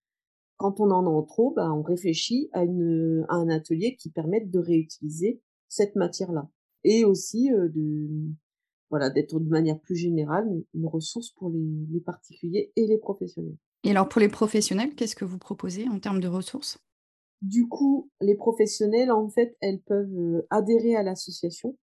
quand 0.57 0.79
on 0.79 0.91
en 0.91 1.05
a 1.05 1.09
en 1.09 1.23
trop, 1.23 1.53
bah, 1.55 1.71
on 1.73 1.81
réfléchit 1.81 2.49
à, 2.53 2.63
une, 2.63 3.25
à 3.29 3.35
un 3.35 3.49
atelier 3.49 3.95
qui 3.95 4.09
permette 4.11 4.51
de 4.51 4.59
réutiliser 4.59 5.41
cette 5.67 5.95
matière-là. 5.95 6.49
Et 6.83 7.05
aussi 7.05 7.49
de 7.49 8.09
voilà 8.89 9.09
d'être 9.09 9.39
de 9.39 9.49
manière 9.49 9.79
plus 9.79 9.95
générale 9.95 10.47
une 10.73 10.85
ressource 10.85 11.31
pour 11.31 11.49
les, 11.49 11.87
les, 11.91 12.01
particuliers 12.01 12.73
et 12.75 12.87
les 12.87 12.97
professionnels. 12.97 13.55
Et 13.83 13.91
alors 13.91 14.09
pour 14.09 14.19
les 14.19 14.27
professionnels, 14.27 14.93
qu'est-ce 14.95 15.15
que 15.15 15.25
vous 15.25 15.37
proposez 15.37 15.87
en 15.87 15.99
termes 15.99 16.19
de 16.19 16.27
ressources? 16.27 16.79
Du 17.41 17.67
coup, 17.67 18.11
les 18.21 18.35
professionnels, 18.35 19.11
en 19.11 19.29
fait, 19.29 19.57
elles 19.61 19.81
peuvent 19.81 20.45
adhérer 20.51 20.95
à 20.95 21.01
l'association 21.01 21.75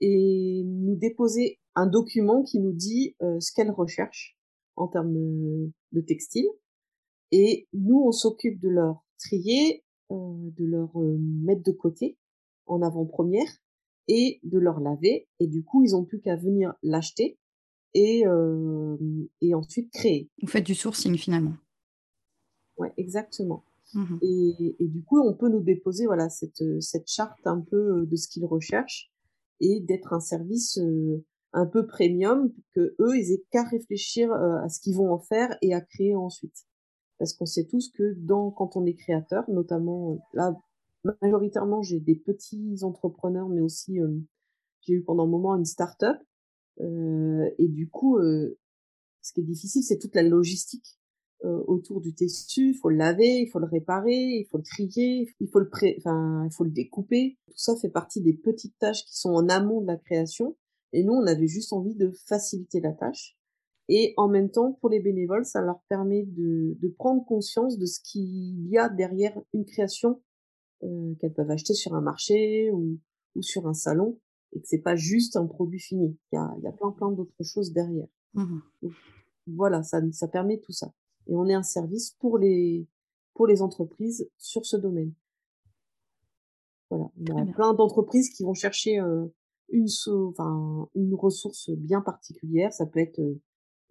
et 0.00 0.62
nous 0.64 0.96
déposer 0.96 1.60
un 1.74 1.86
document 1.86 2.42
qui 2.42 2.58
nous 2.58 2.72
dit 2.72 3.14
euh, 3.22 3.38
ce 3.38 3.52
qu'elle 3.52 3.70
recherche 3.70 4.36
en 4.76 4.88
termes 4.88 5.12
de, 5.12 6.00
textile. 6.00 6.48
Et 7.30 7.68
nous, 7.74 8.02
on 8.06 8.12
s'occupe 8.12 8.58
de 8.58 8.70
leur 8.70 9.04
trier, 9.18 9.84
euh, 10.10 10.14
de 10.58 10.64
leur 10.64 10.98
euh, 10.98 11.18
mettre 11.18 11.62
de 11.62 11.72
côté 11.72 12.16
en 12.66 12.80
avant-première 12.80 13.50
et 14.08 14.40
de 14.42 14.58
leur 14.58 14.80
laver. 14.80 15.28
Et 15.40 15.46
du 15.46 15.64
coup, 15.64 15.84
ils 15.84 15.94
ont 15.94 16.04
plus 16.04 16.20
qu'à 16.20 16.36
venir 16.36 16.74
l'acheter 16.82 17.38
et, 17.94 18.24
et 19.40 19.54
ensuite 19.54 19.92
créer. 19.92 20.30
Vous 20.40 20.48
faites 20.48 20.64
du 20.64 20.74
sourcing 20.74 21.16
finalement. 21.16 21.54
Ouais, 22.78 22.92
exactement. 22.96 23.64
Mmh 23.94 24.16
et, 24.22 24.76
et, 24.78 24.88
du 24.88 25.02
coup, 25.02 25.20
on 25.20 25.34
peut 25.34 25.50
nous 25.50 25.60
déposer 25.60 26.06
voilà 26.06 26.30
cette, 26.30 26.62
cette 26.80 27.08
charte 27.08 27.46
un 27.46 27.60
peu 27.60 28.06
de 28.06 28.16
ce 28.16 28.26
qu'ils 28.26 28.46
recherchent 28.46 29.12
et 29.60 29.80
d'être 29.80 30.14
un 30.14 30.20
service 30.20 30.80
un 31.52 31.66
peu 31.66 31.86
premium 31.86 32.52
que 32.74 32.94
eux 32.98 33.18
ils 33.18 33.32
aient 33.32 33.44
qu'à 33.50 33.64
réfléchir 33.64 34.32
à 34.32 34.68
ce 34.70 34.80
qu'ils 34.80 34.96
vont 34.96 35.12
en 35.12 35.18
faire 35.18 35.56
et 35.60 35.74
à 35.74 35.82
créer 35.82 36.14
ensuite 36.14 36.64
parce 37.18 37.34
qu'on 37.34 37.46
sait 37.46 37.66
tous 37.66 37.90
que 37.90 38.14
dans 38.18 38.50
quand 38.50 38.76
on 38.76 38.84
est 38.86 38.94
créateur 38.94 39.44
notamment 39.48 40.18
là 40.32 40.56
majoritairement 41.04 41.82
j'ai 41.82 42.00
des 42.00 42.16
petits 42.16 42.78
entrepreneurs 42.82 43.48
mais 43.48 43.60
aussi 43.60 43.98
j'ai 44.82 44.94
eu 44.94 45.02
pendant 45.02 45.24
un 45.24 45.30
moment 45.30 45.54
une 45.56 45.64
start-up 45.64 46.18
euh, 46.80 47.50
et 47.58 47.68
du 47.68 47.88
coup 47.88 48.18
euh, 48.18 48.58
ce 49.20 49.32
qui 49.32 49.40
est 49.40 49.44
difficile 49.44 49.82
c'est 49.82 49.98
toute 49.98 50.14
la 50.14 50.22
logistique 50.22 50.98
euh, 51.44 51.60
autour 51.66 52.00
du 52.00 52.14
tissu, 52.14 52.68
il 52.68 52.74
faut 52.74 52.88
le 52.88 52.96
laver, 52.96 53.40
il 53.40 53.48
faut 53.48 53.58
le 53.58 53.66
réparer, 53.66 54.14
il 54.14 54.46
faut 54.48 54.58
le 54.58 54.62
trier, 54.62 55.28
il 55.40 55.48
faut 55.48 55.58
le 55.58 55.68
pré 55.68 55.96
il 55.98 56.50
faut 56.52 56.62
le 56.62 56.70
découper. 56.70 57.36
Tout 57.48 57.54
ça 57.56 57.74
fait 57.76 57.88
partie 57.88 58.20
des 58.20 58.32
petites 58.32 58.78
tâches 58.78 59.04
qui 59.04 59.18
sont 59.18 59.30
en 59.30 59.48
amont 59.48 59.80
de 59.80 59.88
la 59.88 59.96
création. 59.96 60.56
Et 60.92 61.02
nous, 61.02 61.14
on 61.14 61.26
avait 61.26 61.48
juste 61.48 61.72
envie 61.72 61.96
de 61.96 62.12
faciliter 62.26 62.80
la 62.80 62.92
tâche. 62.92 63.36
Et 63.88 64.14
en 64.16 64.28
même 64.28 64.50
temps, 64.50 64.78
pour 64.80 64.88
les 64.88 65.00
bénévoles, 65.00 65.44
ça 65.44 65.60
leur 65.62 65.80
permet 65.88 66.22
de, 66.22 66.76
de 66.80 66.88
prendre 66.88 67.24
conscience 67.24 67.76
de 67.76 67.86
ce 67.86 67.98
qu'il 68.00 68.68
y 68.68 68.78
a 68.78 68.88
derrière 68.88 69.36
une 69.52 69.64
création 69.64 70.22
euh, 70.82 71.14
qu'elles 71.20 71.34
peuvent 71.34 71.50
acheter 71.50 71.74
sur 71.74 71.94
un 71.94 72.00
marché 72.00 72.70
ou, 72.70 72.98
ou 73.34 73.42
sur 73.42 73.66
un 73.66 73.74
salon 73.74 74.18
et 74.52 74.60
que 74.60 74.66
c'est 74.66 74.82
pas 74.82 74.96
juste 74.96 75.36
un 75.36 75.46
produit 75.46 75.80
fini. 75.80 76.18
Il 76.32 76.36
y 76.36 76.38
a, 76.38 76.54
il 76.58 76.64
y 76.64 76.66
a 76.66 76.72
plein 76.72 76.90
plein 76.92 77.10
d'autres 77.10 77.42
choses 77.42 77.72
derrière. 77.72 78.08
Mmh 78.34 78.60
voilà, 79.48 79.82
ça, 79.82 80.00
ça 80.12 80.28
permet 80.28 80.60
tout 80.60 80.70
ça 80.70 80.94
et 81.26 81.34
on 81.34 81.46
est 81.46 81.54
un 81.54 81.62
service 81.62 82.16
pour 82.18 82.38
les 82.38 82.86
pour 83.34 83.46
les 83.46 83.62
entreprises 83.62 84.28
sur 84.38 84.66
ce 84.66 84.76
domaine. 84.76 85.12
Voilà, 86.90 87.10
il 87.16 87.28
y 87.28 87.32
a 87.32 87.52
plein 87.52 87.72
d'entreprises 87.72 88.30
qui 88.30 88.44
vont 88.44 88.54
chercher 88.54 89.00
euh, 89.00 89.26
une 89.70 89.86
enfin 90.28 90.88
une 90.94 91.14
ressource 91.14 91.70
bien 91.70 92.02
particulière. 92.02 92.72
Ça 92.72 92.86
peut 92.86 93.00
être 93.00 93.20
euh, 93.20 93.40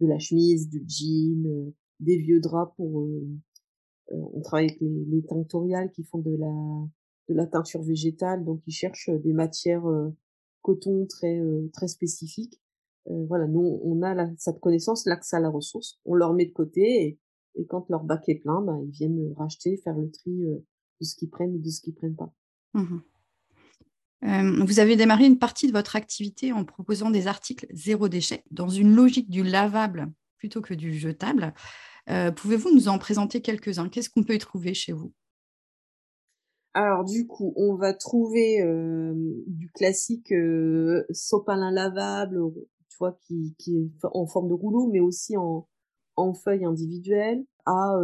de 0.00 0.06
la 0.06 0.18
chemise, 0.18 0.68
du 0.68 0.84
jean, 0.86 1.46
euh, 1.46 1.74
des 2.00 2.18
vieux 2.18 2.40
draps 2.40 2.74
pour. 2.76 3.08
On 4.10 4.40
travaille 4.40 4.66
avec 4.66 4.80
les, 4.80 5.04
les 5.06 5.22
tinctoriales 5.22 5.90
qui 5.90 6.04
font 6.04 6.18
de 6.18 6.36
la 6.36 6.52
de 7.28 7.34
la 7.34 7.46
teinture 7.46 7.82
végétale, 7.82 8.44
donc 8.44 8.60
ils 8.66 8.72
cherchent 8.72 9.10
des 9.10 9.32
matières 9.32 9.84
coton 10.60 11.06
très 11.06 11.40
très 11.72 11.88
spécifiques. 11.88 12.60
voilà, 13.06 13.46
nous 13.46 13.80
on 13.84 14.02
a 14.02 14.28
cette 14.36 14.60
connaissance, 14.60 15.06
l'accès 15.06 15.36
à 15.36 15.40
la 15.40 15.48
ressource, 15.48 16.00
on 16.04 16.14
leur 16.14 16.34
met 16.34 16.46
de 16.46 16.52
côté 16.52 17.18
et 17.54 17.66
quand 17.66 17.88
leur 17.88 18.04
bac 18.04 18.28
est 18.28 18.36
plein, 18.36 18.60
bah, 18.62 18.78
ils 18.84 18.90
viennent 18.90 19.32
racheter, 19.36 19.76
faire 19.76 19.96
le 19.96 20.10
tri 20.10 20.46
euh, 20.46 20.64
de 21.00 21.04
ce 21.04 21.16
qu'ils 21.16 21.30
prennent 21.30 21.54
ou 21.54 21.58
de 21.58 21.68
ce 21.68 21.80
qu'ils 21.80 21.94
prennent 21.94 22.16
pas. 22.16 22.32
Mmh 22.74 22.98
vous 24.24 24.78
avez 24.78 24.94
démarré 24.94 25.26
une 25.26 25.40
partie 25.40 25.66
de 25.66 25.72
votre 25.72 25.96
activité 25.96 26.52
en 26.52 26.64
proposant 26.64 27.10
des 27.10 27.26
articles 27.26 27.66
zéro 27.72 28.08
déchet 28.08 28.44
dans 28.52 28.68
une 28.68 28.94
logique 28.94 29.28
du 29.28 29.42
lavable 29.42 30.12
plutôt 30.38 30.60
que 30.60 30.74
du 30.74 30.94
jetable. 30.94 31.52
Pouvez-vous 32.06 32.74
nous 32.74 32.88
en 32.88 32.98
présenter 32.98 33.40
quelques-uns? 33.40 33.88
Qu'est-ce 33.88 34.10
qu'on 34.10 34.24
peut 34.24 34.34
y 34.34 34.38
trouver 34.38 34.74
chez 34.74 34.92
vous? 34.92 35.12
Alors 36.74 37.04
du 37.04 37.26
coup, 37.26 37.52
on 37.56 37.74
va 37.74 37.92
trouver 37.92 38.62
du 39.46 39.70
classique 39.72 40.32
sopalin 41.10 41.70
lavable, 41.70 42.40
tu 42.88 42.96
vois, 42.98 43.18
qui, 43.26 43.54
est 43.68 44.06
en 44.12 44.26
forme 44.26 44.48
de 44.48 44.54
rouleau, 44.54 44.88
mais 44.90 45.00
aussi 45.00 45.36
en, 45.36 45.66
feuilles 46.34 46.64
individuelles, 46.64 47.44
à 47.66 47.96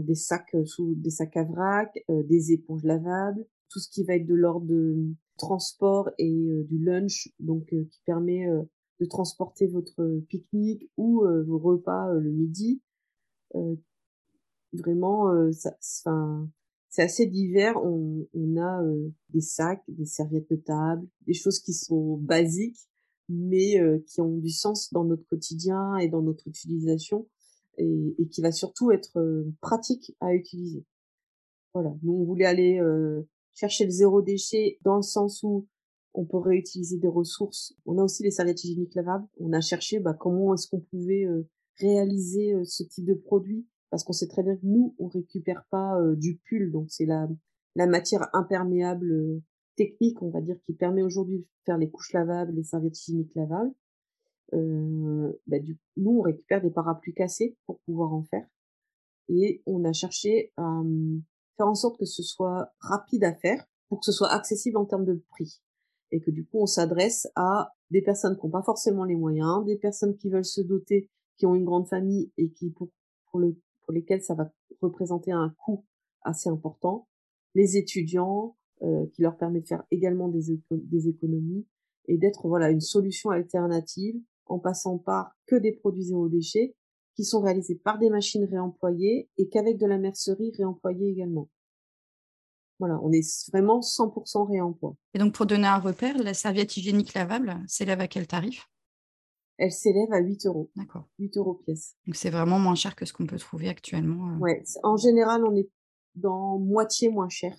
des 0.00 0.14
sacs 0.14 0.56
sous 0.64 0.94
des 0.96 1.10
sacs 1.10 1.36
à 1.36 1.44
vrac, 1.44 1.92
des 2.08 2.52
éponges 2.52 2.84
lavables, 2.84 3.46
tout 3.68 3.78
ce 3.78 3.88
qui 3.88 4.04
va 4.04 4.16
être 4.16 4.26
de 4.26 4.34
l'ordre 4.34 4.66
de 4.66 5.14
transport 5.38 6.10
et 6.18 6.64
du 6.68 6.78
lunch, 6.84 7.28
donc 7.38 7.66
qui 7.66 8.00
permet 8.04 8.46
de 9.00 9.06
transporter 9.06 9.66
votre 9.66 10.20
pique-nique 10.28 10.90
ou 10.96 11.24
vos 11.46 11.58
repas 11.58 12.12
le 12.14 12.30
midi. 12.30 12.82
vraiment, 14.72 15.32
ça, 15.52 15.76
c'est 16.88 17.02
assez 17.02 17.26
divers. 17.26 17.76
On, 17.82 18.26
on 18.34 18.60
a 18.60 18.82
des 19.30 19.40
sacs, 19.40 19.82
des 19.88 20.04
serviettes 20.04 20.50
de 20.50 20.56
table, 20.56 21.08
des 21.26 21.34
choses 21.34 21.60
qui 21.60 21.72
sont 21.72 22.18
basiques, 22.18 22.88
mais 23.28 23.80
qui 24.06 24.20
ont 24.20 24.36
du 24.36 24.50
sens 24.50 24.92
dans 24.92 25.04
notre 25.04 25.24
quotidien 25.26 25.96
et 25.96 26.08
dans 26.08 26.22
notre 26.22 26.46
utilisation, 26.46 27.26
et, 27.78 28.14
et 28.18 28.28
qui 28.28 28.42
va 28.42 28.52
surtout 28.52 28.90
être 28.90 29.46
pratique 29.60 30.14
à 30.20 30.34
utiliser. 30.34 30.84
Voilà. 31.72 31.96
Nous, 32.02 32.12
on 32.12 32.24
voulait 32.24 32.44
aller 32.46 32.80
chercher 33.54 33.84
le 33.84 33.90
zéro 33.90 34.20
déchet 34.22 34.78
dans 34.82 34.96
le 34.96 35.02
sens 35.02 35.42
où 35.42 35.66
on 36.14 36.24
peut 36.24 36.38
réutiliser 36.38 36.98
des 36.98 37.08
ressources. 37.08 37.74
On 37.86 37.98
a 37.98 38.02
aussi 38.02 38.22
les 38.22 38.30
serviettes 38.30 38.64
hygiéniques 38.64 38.94
lavables. 38.94 39.26
On 39.38 39.52
a 39.52 39.60
cherché 39.60 40.00
bah, 40.00 40.14
comment 40.14 40.54
est-ce 40.54 40.68
qu'on 40.68 40.80
pouvait 40.80 41.26
réaliser 41.78 42.54
ce 42.64 42.82
type 42.82 43.06
de 43.06 43.14
produit 43.14 43.66
parce 43.90 44.04
qu'on 44.04 44.12
sait 44.12 44.28
très 44.28 44.44
bien 44.44 44.54
que 44.54 44.64
nous, 44.66 44.94
on 44.98 45.08
récupère 45.08 45.64
pas 45.68 45.98
du 46.16 46.40
pull, 46.44 46.70
donc 46.70 46.86
c'est 46.90 47.06
la, 47.06 47.28
la 47.74 47.88
matière 47.88 48.28
imperméable 48.32 49.42
technique, 49.76 50.20
on 50.22 50.30
va 50.30 50.40
dire, 50.40 50.56
qui 50.66 50.74
permet 50.74 51.02
aujourd'hui 51.02 51.38
de 51.38 51.46
faire 51.64 51.78
les 51.78 51.90
couches 51.90 52.12
lavables, 52.12 52.52
les 52.52 52.64
serviettes 52.64 53.00
hygiéniques 53.00 53.34
lavables. 53.34 53.72
Euh, 54.52 55.32
bah, 55.46 55.56
nous, 55.96 56.18
on 56.18 56.20
récupère 56.20 56.60
des 56.60 56.70
parapluies 56.70 57.14
cassés 57.14 57.56
pour 57.66 57.80
pouvoir 57.80 58.12
en 58.12 58.22
faire. 58.24 58.46
Et 59.28 59.62
on 59.66 59.84
a 59.84 59.92
cherché 59.92 60.52
à 60.56 60.62
mmh, 60.62 61.22
faire 61.56 61.68
en 61.68 61.74
sorte 61.74 61.98
que 61.98 62.04
ce 62.04 62.22
soit 62.22 62.72
rapide 62.80 63.24
à 63.24 63.34
faire 63.34 63.64
pour 63.88 64.00
que 64.00 64.06
ce 64.06 64.12
soit 64.12 64.30
accessible 64.30 64.76
en 64.76 64.84
termes 64.84 65.04
de 65.04 65.22
prix. 65.30 65.62
Et 66.12 66.20
que 66.20 66.30
du 66.30 66.44
coup, 66.44 66.58
on 66.60 66.66
s'adresse 66.66 67.28
à 67.36 67.72
des 67.90 68.02
personnes 68.02 68.36
qui 68.36 68.46
n'ont 68.46 68.52
pas 68.52 68.62
forcément 68.62 69.04
les 69.04 69.16
moyens, 69.16 69.64
des 69.64 69.76
personnes 69.76 70.16
qui 70.16 70.28
veulent 70.28 70.44
se 70.44 70.60
doter, 70.60 71.08
qui 71.36 71.46
ont 71.46 71.54
une 71.54 71.64
grande 71.64 71.88
famille 71.88 72.32
et 72.36 72.50
qui, 72.50 72.70
pour, 72.70 72.88
pour 73.30 73.40
le 73.40 73.56
pour 73.82 73.94
lesquels 73.94 74.22
ça 74.22 74.34
va 74.34 74.48
représenter 74.80 75.32
un 75.32 75.52
coût 75.64 75.84
assez 76.22 76.48
important, 76.48 77.08
les 77.54 77.76
étudiants, 77.76 78.56
euh, 78.82 79.06
qui 79.12 79.22
leur 79.22 79.36
permet 79.36 79.60
de 79.60 79.66
faire 79.66 79.84
également 79.90 80.28
des, 80.28 80.58
des 80.70 81.08
économies 81.08 81.66
et 82.06 82.16
d'être 82.16 82.48
voilà 82.48 82.70
une 82.70 82.80
solution 82.80 83.30
alternative 83.30 84.16
en 84.46 84.58
passant 84.58 84.98
par 84.98 85.32
que 85.46 85.56
des 85.56 85.72
produits 85.72 86.04
zéro 86.04 86.28
déchet 86.28 86.74
qui 87.14 87.24
sont 87.24 87.40
réalisés 87.40 87.74
par 87.74 87.98
des 87.98 88.08
machines 88.08 88.44
réemployées 88.44 89.28
et 89.36 89.48
qu'avec 89.48 89.76
de 89.76 89.86
la 89.86 89.98
mercerie 89.98 90.52
réemployée 90.56 91.08
également. 91.08 91.50
Voilà, 92.80 92.98
on 93.02 93.12
est 93.12 93.50
vraiment 93.52 93.80
100% 93.80 94.48
réemploi. 94.48 94.96
Et 95.12 95.18
donc 95.18 95.34
pour 95.34 95.44
donner 95.44 95.66
un 95.66 95.78
repère, 95.78 96.16
la 96.16 96.32
serviette 96.32 96.78
hygiénique 96.78 97.12
lavable 97.12 97.62
s'élève 97.68 98.00
à 98.00 98.08
quel 98.08 98.26
tarif? 98.26 98.66
Elle 99.58 99.70
s'élève 99.70 100.10
à 100.12 100.20
8 100.20 100.46
euros. 100.46 100.70
D'accord. 100.74 101.06
8 101.18 101.36
euros 101.36 101.60
pièce. 101.66 101.94
Donc 102.06 102.16
c'est 102.16 102.30
vraiment 102.30 102.58
moins 102.58 102.74
cher 102.74 102.96
que 102.96 103.04
ce 103.04 103.12
qu'on 103.12 103.26
peut 103.26 103.38
trouver 103.38 103.68
actuellement. 103.68 104.30
Euh. 104.30 104.38
Ouais, 104.38 104.64
en 104.82 104.96
général, 104.96 105.44
on 105.44 105.54
est 105.54 105.68
dans 106.14 106.58
moitié 106.58 107.10
moins 107.10 107.28
cher. 107.28 107.54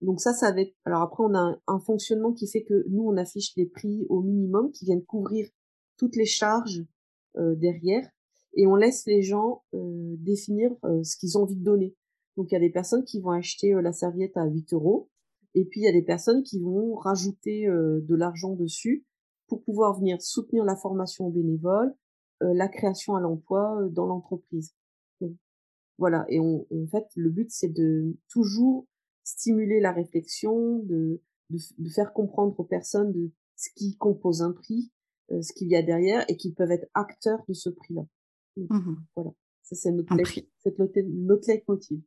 Donc 0.00 0.22
ça, 0.22 0.32
ça 0.32 0.50
va 0.52 0.62
être. 0.62 0.74
Alors 0.86 1.02
après, 1.02 1.22
on 1.22 1.34
a 1.34 1.58
un, 1.66 1.80
fonctionnement 1.80 2.32
qui 2.32 2.48
fait 2.48 2.64
que 2.64 2.86
nous, 2.88 3.02
on 3.02 3.18
affiche 3.18 3.52
les 3.58 3.66
prix 3.66 4.06
au 4.08 4.22
minimum, 4.22 4.72
qui 4.72 4.86
viennent 4.86 5.04
couvrir 5.04 5.46
toutes 5.98 6.16
les 6.16 6.24
charges 6.24 6.82
euh, 7.36 7.54
derrière, 7.56 8.08
et 8.54 8.66
on 8.66 8.74
laisse 8.74 9.04
les 9.04 9.20
gens 9.20 9.64
euh, 9.74 10.14
définir 10.16 10.70
ce 11.02 11.18
qu'ils 11.18 11.36
ont 11.36 11.42
envie 11.42 11.56
de 11.56 11.62
donner. 11.62 11.94
Donc 12.36 12.50
il 12.50 12.54
y 12.54 12.56
a 12.56 12.60
des 12.60 12.70
personnes 12.70 13.04
qui 13.04 13.20
vont 13.20 13.30
acheter 13.30 13.72
la 13.82 13.92
serviette 13.92 14.36
à 14.36 14.46
8 14.46 14.72
euros, 14.72 15.08
et 15.54 15.64
puis 15.64 15.80
il 15.80 15.84
y 15.84 15.88
a 15.88 15.92
des 15.92 16.02
personnes 16.02 16.42
qui 16.42 16.60
vont 16.60 16.94
rajouter 16.94 17.66
de 17.66 18.14
l'argent 18.14 18.54
dessus 18.54 19.04
pour 19.50 19.62
pouvoir 19.64 19.98
venir 19.98 20.22
soutenir 20.22 20.64
la 20.64 20.76
formation 20.76 21.28
bénévole, 21.28 21.94
euh, 22.42 22.54
la 22.54 22.68
création 22.68 23.16
à 23.16 23.20
l'emploi 23.20 23.82
euh, 23.82 23.88
dans 23.90 24.06
l'entreprise. 24.06 24.74
Voilà, 25.98 26.24
et 26.30 26.40
on, 26.40 26.66
en 26.70 26.86
fait, 26.86 27.04
le 27.14 27.28
but, 27.28 27.50
c'est 27.50 27.68
de 27.68 28.16
toujours 28.30 28.86
stimuler 29.22 29.80
la 29.80 29.92
réflexion, 29.92 30.78
de, 30.78 31.20
de, 31.50 31.90
faire 31.90 32.14
comprendre 32.14 32.58
aux 32.58 32.64
personnes 32.64 33.12
de 33.12 33.30
ce 33.56 33.68
qui 33.76 33.98
compose 33.98 34.40
un 34.40 34.52
prix, 34.52 34.90
euh, 35.30 35.42
ce 35.42 35.52
qu'il 35.52 35.68
y 35.68 35.76
a 35.76 35.82
derrière, 35.82 36.24
et 36.30 36.38
qu'ils 36.38 36.54
peuvent 36.54 36.70
être 36.70 36.88
acteurs 36.94 37.44
de 37.48 37.52
ce 37.52 37.68
prix-là. 37.68 38.06
Mmh 38.56 38.94
voilà, 39.14 39.30
ça 39.62 39.76
c'est 39.76 39.92
notre, 39.92 40.14
notre, 40.16 41.00
notre 41.02 41.48
leitmotiv. 41.48 42.00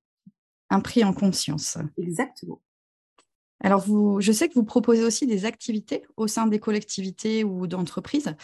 Un 0.74 0.80
prix 0.80 1.04
en 1.04 1.14
conscience. 1.14 1.78
Exactement. 1.98 2.60
Alors, 3.60 3.86
vous, 3.86 4.20
je 4.22 4.32
sais 4.32 4.50
que 4.50 4.56
vous 4.56 4.64
proposez 4.64 5.04
aussi 5.04 5.28
des 5.28 5.46
activités 5.46 6.02
au 6.18 6.26
sein 6.26 6.48
des 6.48 6.60
collectivités 6.60 7.44
ou 7.44 7.68
d'entreprises. 7.68 8.36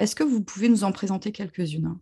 Est-ce 0.00 0.16
que 0.16 0.24
vous 0.24 0.42
pouvez 0.42 0.68
nous 0.68 0.82
en 0.82 0.90
présenter 0.90 1.30
quelques-unes? 1.30 1.96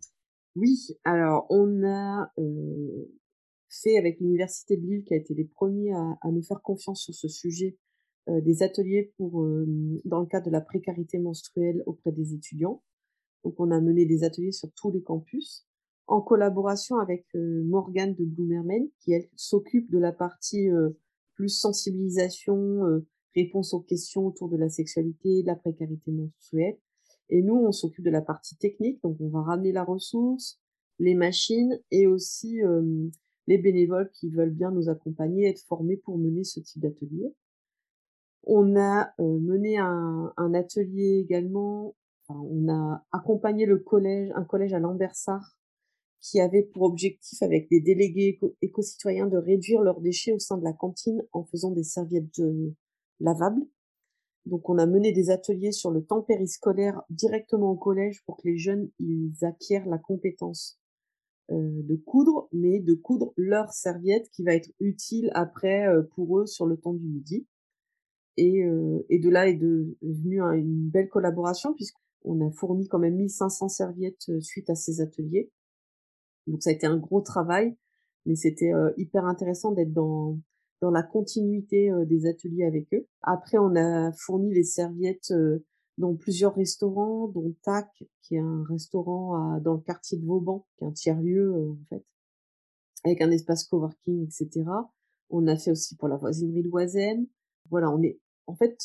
Oui, 0.55 0.87
alors 1.03 1.45
on 1.51 1.83
a 1.85 2.31
euh, 2.39 3.11
fait 3.69 3.95
avec 3.99 4.19
l'Université 4.19 4.75
de 4.75 4.81
Lille, 4.81 5.03
qui 5.03 5.13
a 5.13 5.17
été 5.17 5.35
les 5.35 5.45
premiers 5.45 5.93
à, 5.93 6.31
nous 6.31 6.41
faire 6.41 6.63
confiance 6.63 7.03
sur 7.03 7.13
ce 7.13 7.27
sujet, 7.27 7.77
euh, 8.27 8.41
des 8.41 8.63
ateliers 8.63 9.13
pour, 9.17 9.43
euh, 9.43 9.67
dans 10.03 10.19
le 10.19 10.25
cadre 10.25 10.47
de 10.47 10.51
la 10.51 10.61
précarité 10.61 11.19
menstruelle 11.19 11.83
auprès 11.85 12.11
des 12.11 12.33
étudiants. 12.33 12.81
Donc, 13.43 13.53
on 13.59 13.69
a 13.69 13.79
mené 13.79 14.07
des 14.07 14.23
ateliers 14.23 14.51
sur 14.51 14.71
tous 14.73 14.89
les 14.89 15.03
campus 15.03 15.67
en 16.07 16.21
collaboration 16.21 16.97
avec 16.99 17.25
Morgane 17.33 18.13
de 18.13 18.25
Blue 18.25 18.61
qui 18.99 19.13
elle 19.13 19.27
s'occupe 19.35 19.89
de 19.91 19.97
la 19.97 20.11
partie 20.11 20.69
plus 21.35 21.49
sensibilisation, 21.49 22.85
euh, 22.85 23.05
réponse 23.35 23.73
aux 23.73 23.81
questions 23.81 24.25
autour 24.25 24.49
de 24.49 24.57
la 24.57 24.69
sexualité, 24.69 25.43
de 25.43 25.47
la 25.47 25.55
précarité 25.55 26.11
menstruelle. 26.11 26.77
Et 27.29 27.41
nous, 27.41 27.55
on 27.55 27.71
s'occupe 27.71 28.05
de 28.05 28.09
la 28.09 28.21
partie 28.21 28.55
technique, 28.57 29.01
donc 29.03 29.17
on 29.19 29.29
va 29.29 29.41
ramener 29.41 29.71
la 29.71 29.83
ressource, 29.83 30.59
les 30.99 31.15
machines 31.15 31.79
et 31.91 32.07
aussi 32.07 32.63
euh, 32.63 33.09
les 33.47 33.57
bénévoles 33.57 34.09
qui 34.11 34.29
veulent 34.29 34.53
bien 34.53 34.71
nous 34.71 34.89
accompagner, 34.89 35.49
être 35.49 35.61
formés 35.61 35.97
pour 35.97 36.17
mener 36.17 36.43
ce 36.43 36.59
type 36.59 36.81
d'atelier. 36.81 37.33
On 38.43 38.75
a 38.79 39.11
euh, 39.19 39.39
mené 39.39 39.77
un, 39.77 40.31
un, 40.37 40.53
atelier 40.53 41.19
également, 41.19 41.95
on 42.29 42.69
a 42.69 43.03
accompagné 43.11 43.65
le 43.65 43.79
collège, 43.79 44.31
un 44.35 44.45
collège 44.45 44.73
à 44.73 44.79
Lambersart 44.79 45.54
qui 46.25 46.39
avait 46.39 46.63
pour 46.63 46.83
objectif 46.83 47.43
avec 47.43 47.67
les 47.69 47.79
délégués 47.79 48.39
éco-citoyens 48.63 49.27
de 49.27 49.37
réduire 49.37 49.81
leurs 49.81 50.01
déchets 50.01 50.31
au 50.31 50.39
sein 50.39 50.57
de 50.57 50.63
la 50.63 50.73
cantine 50.73 51.23
en 51.33 51.43
faisant 51.43 51.69
des 51.69 51.83
serviettes 51.83 52.39
euh, 52.39 52.73
lavables. 53.19 53.61
Donc 54.47 54.67
on 54.67 54.79
a 54.79 54.87
mené 54.87 55.11
des 55.11 55.29
ateliers 55.29 55.71
sur 55.71 55.91
le 55.91 56.03
temps 56.03 56.23
périscolaire 56.23 57.03
directement 57.11 57.69
au 57.69 57.75
collège 57.75 58.23
pour 58.25 58.37
que 58.37 58.47
les 58.47 58.57
jeunes 58.57 58.89
ils 58.97 59.33
acquièrent 59.43 59.87
la 59.87 59.99
compétence 59.99 60.79
euh, 61.51 61.83
de 61.83 61.95
coudre, 61.95 62.49
mais 62.51 62.79
de 62.79 62.95
coudre 62.95 63.31
leur 63.37 63.71
serviette 63.71 64.27
qui 64.31 64.43
va 64.43 64.55
être 64.55 64.71
utile 64.79 65.29
après 65.35 65.87
euh, 65.87 66.01
pour 66.15 66.39
eux 66.39 66.47
sur 66.47 66.65
le 66.65 66.77
temps 66.77 66.93
du 66.93 67.05
midi. 67.05 67.45
Et, 68.37 68.65
et 69.09 69.19
de 69.19 69.29
là 69.29 69.47
est 69.47 69.53
devenue 69.53 70.41
une 70.41 70.89
belle 70.89 71.07
collaboration 71.07 71.73
puisqu'on 71.73 72.45
a 72.45 72.51
fourni 72.51 72.85
quand 72.89 72.99
même 72.99 73.15
1500 73.15 73.69
serviettes 73.69 74.41
suite 74.41 74.69
à 74.69 74.75
ces 74.75 74.99
ateliers. 74.99 75.53
Donc 76.47 76.61
ça 76.61 76.69
a 76.69 76.73
été 76.73 76.87
un 76.87 76.97
gros 76.97 77.21
travail, 77.21 77.75
mais 78.25 78.35
c'était 78.35 78.73
euh, 78.73 78.91
hyper 78.97 79.25
intéressant 79.25 79.71
d'être 79.71 79.93
dans 79.93 80.39
dans 80.81 80.91
la 80.91 81.03
continuité 81.03 81.89
euh, 81.89 82.05
des 82.05 82.25
ateliers 82.27 82.65
avec 82.65 82.93
eux. 82.93 83.07
Après, 83.21 83.57
on 83.57 83.75
a 83.75 84.11
fourni 84.11 84.53
les 84.53 84.63
serviettes 84.63 85.31
euh, 85.31 85.65
dans 85.97 86.15
plusieurs 86.15 86.53
restaurants, 86.53 87.29
dont 87.29 87.55
TAC, 87.63 87.87
qui 88.21 88.35
est 88.35 88.39
un 88.39 88.63
restaurant 88.69 89.59
dans 89.61 89.75
le 89.75 89.79
quartier 89.79 90.17
de 90.17 90.25
Vauban, 90.25 90.67
qui 90.75 90.83
est 90.83 90.87
un 90.87 90.91
tiers-lieu 90.91 91.55
en 91.71 91.85
fait, 91.87 92.03
avec 93.05 93.21
un 93.21 93.31
espace 93.31 93.63
coworking, 93.63 94.25
etc. 94.25 94.65
On 95.29 95.47
a 95.47 95.55
fait 95.55 95.71
aussi 95.71 95.95
pour 95.95 96.09
la 96.09 96.17
voisinerie 96.17 96.63
loisienne. 96.63 97.27
Voilà, 97.69 97.89
on 97.89 98.03
est 98.03 98.19
en 98.47 98.55
fait, 98.55 98.77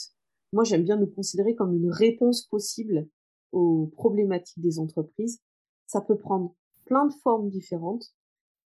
moi 0.53 0.63
j'aime 0.63 0.85
bien 0.85 0.97
nous 0.97 1.09
considérer 1.09 1.57
comme 1.57 1.75
une 1.75 1.91
réponse 1.91 2.47
possible 2.47 3.09
aux 3.51 3.89
problématiques 3.89 4.63
des 4.63 4.79
entreprises. 4.79 5.41
Ça 5.87 6.01
peut 6.01 6.17
prendre 6.17 6.55
plein 6.91 7.07
de 7.07 7.13
formes 7.23 7.49
différentes. 7.49 8.13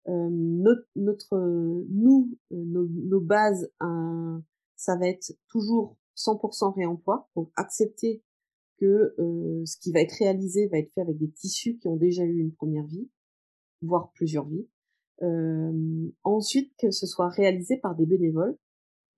notre, 0.08 0.88
notre, 0.96 1.38
nous, 1.90 2.36
nos, 2.52 2.88
nos 2.88 3.20
bases, 3.20 3.70
ça 4.78 4.96
va 4.98 5.08
être 5.08 5.34
toujours 5.50 5.98
100% 6.16 6.74
réemploi, 6.74 7.30
donc 7.36 7.52
accepter 7.58 8.24
que 8.80 9.14
ce 9.66 9.78
qui 9.78 9.92
va 9.92 10.00
être 10.00 10.16
réalisé 10.18 10.68
va 10.68 10.78
être 10.80 10.92
fait 10.94 11.02
avec 11.02 11.18
des 11.18 11.30
tissus 11.32 11.78
qui 11.78 11.88
ont 11.90 11.98
déjà 11.98 12.24
eu 12.24 12.40
une 12.40 12.54
première 12.54 12.86
vie, 12.86 13.10
voire 13.82 14.12
plusieurs 14.14 14.48
vies. 14.48 14.68
ensuite, 16.24 16.74
que 16.78 16.92
ce 16.92 17.06
soit 17.06 17.30
réalisé 17.30 17.78
par 17.78 17.94
des 17.96 18.06
bénévoles. 18.06 18.58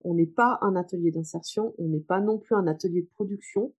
On 0.02 0.14
n'est 0.14 0.26
pas 0.26 0.58
un 0.62 0.76
atelier 0.76 1.12
d'insertion, 1.12 1.74
on 1.78 1.88
n'est 1.88 2.00
pas 2.00 2.20
non 2.20 2.38
plus 2.38 2.56
un 2.56 2.66
atelier 2.66 3.02
de 3.02 3.10
production. 3.14 3.72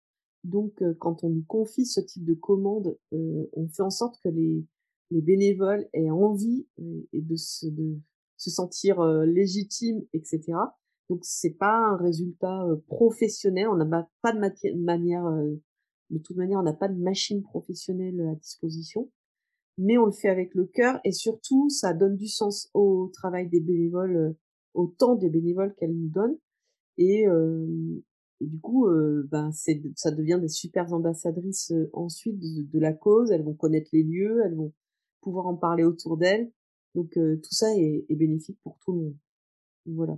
Donc, 0.46 0.82
quand 1.00 1.26
on 1.26 1.30
nous 1.30 1.44
confie 1.48 1.86
ce 1.86 2.00
type 2.00 2.24
de 2.24 2.34
commande, 2.34 2.98
on 3.12 3.68
fait 3.68 3.84
en 3.84 3.90
sorte 3.90 4.20
que 4.22 4.30
les, 4.30 4.66
les 5.12 5.22
bénévoles 5.22 5.88
aient 5.94 6.10
envie 6.10 6.68
et 7.14 7.22
de 7.22 7.36
se, 7.36 7.68
de 7.68 7.98
se 8.38 8.50
sentir 8.50 9.02
légitimes, 9.26 10.04
etc. 10.14 10.42
Donc, 11.10 11.20
c'est 11.24 11.58
pas 11.58 11.78
un 11.78 11.98
résultat 11.98 12.66
professionnel. 12.88 13.68
On 13.70 13.76
n'a 13.76 14.10
pas 14.22 14.34
de 14.34 14.84
manière, 14.84 15.24
de 16.10 16.18
toute 16.20 16.36
manière, 16.36 16.60
on 16.60 16.64
n'a 16.64 16.74
pas 16.74 16.90
de 16.90 17.00
machine 17.02 17.42
professionnelle 17.42 18.20
à 18.22 18.36
disposition 18.36 19.10
mais 19.78 19.98
on 19.98 20.06
le 20.06 20.12
fait 20.12 20.30
avec 20.30 20.56
le 20.56 20.66
cœur 20.66 21.00
et 21.04 21.12
surtout 21.12 21.70
ça 21.70 21.94
donne 21.94 22.16
du 22.16 22.28
sens 22.28 22.70
au 22.74 23.12
travail 23.14 23.48
des 23.48 23.60
bénévoles, 23.60 24.16
euh, 24.16 24.38
au 24.74 24.88
temps 24.88 25.16
des 25.16 25.30
bénévoles 25.30 25.76
qu'elles 25.76 25.96
nous 25.96 26.10
donnent 26.10 26.38
et, 26.98 27.28
euh, 27.28 27.66
du 28.42 28.60
coup 28.60 28.88
euh, 28.88 29.28
ben 29.32 29.52
c'est 29.52 29.82
ça 29.96 30.12
devient 30.12 30.40
des 30.40 30.48
super 30.48 30.94
ambassadrices 30.94 31.74
ensuite 31.94 32.40
de, 32.40 32.80
la 32.80 32.94
cause. 32.94 33.32
Elles 33.32 33.44
vont 33.44 33.56
connaître 33.56 33.90
les 33.94 34.04
lieux, 34.04 34.42
elles 34.46 34.56
vont 34.56 34.74
pouvoir 35.22 35.48
en 35.48 35.56
parler 35.56 35.84
autour 35.84 36.18
d'elles. 36.18 36.52
Donc 36.96 37.12
tout 37.14 37.54
ça 37.54 37.76
est, 37.76 38.06
est 38.10 38.16
bénéfique 38.16 38.60
pour 38.64 38.78
tout 38.80 38.94
le 38.94 39.00
monde. 39.00 39.16
Voilà. 39.86 40.18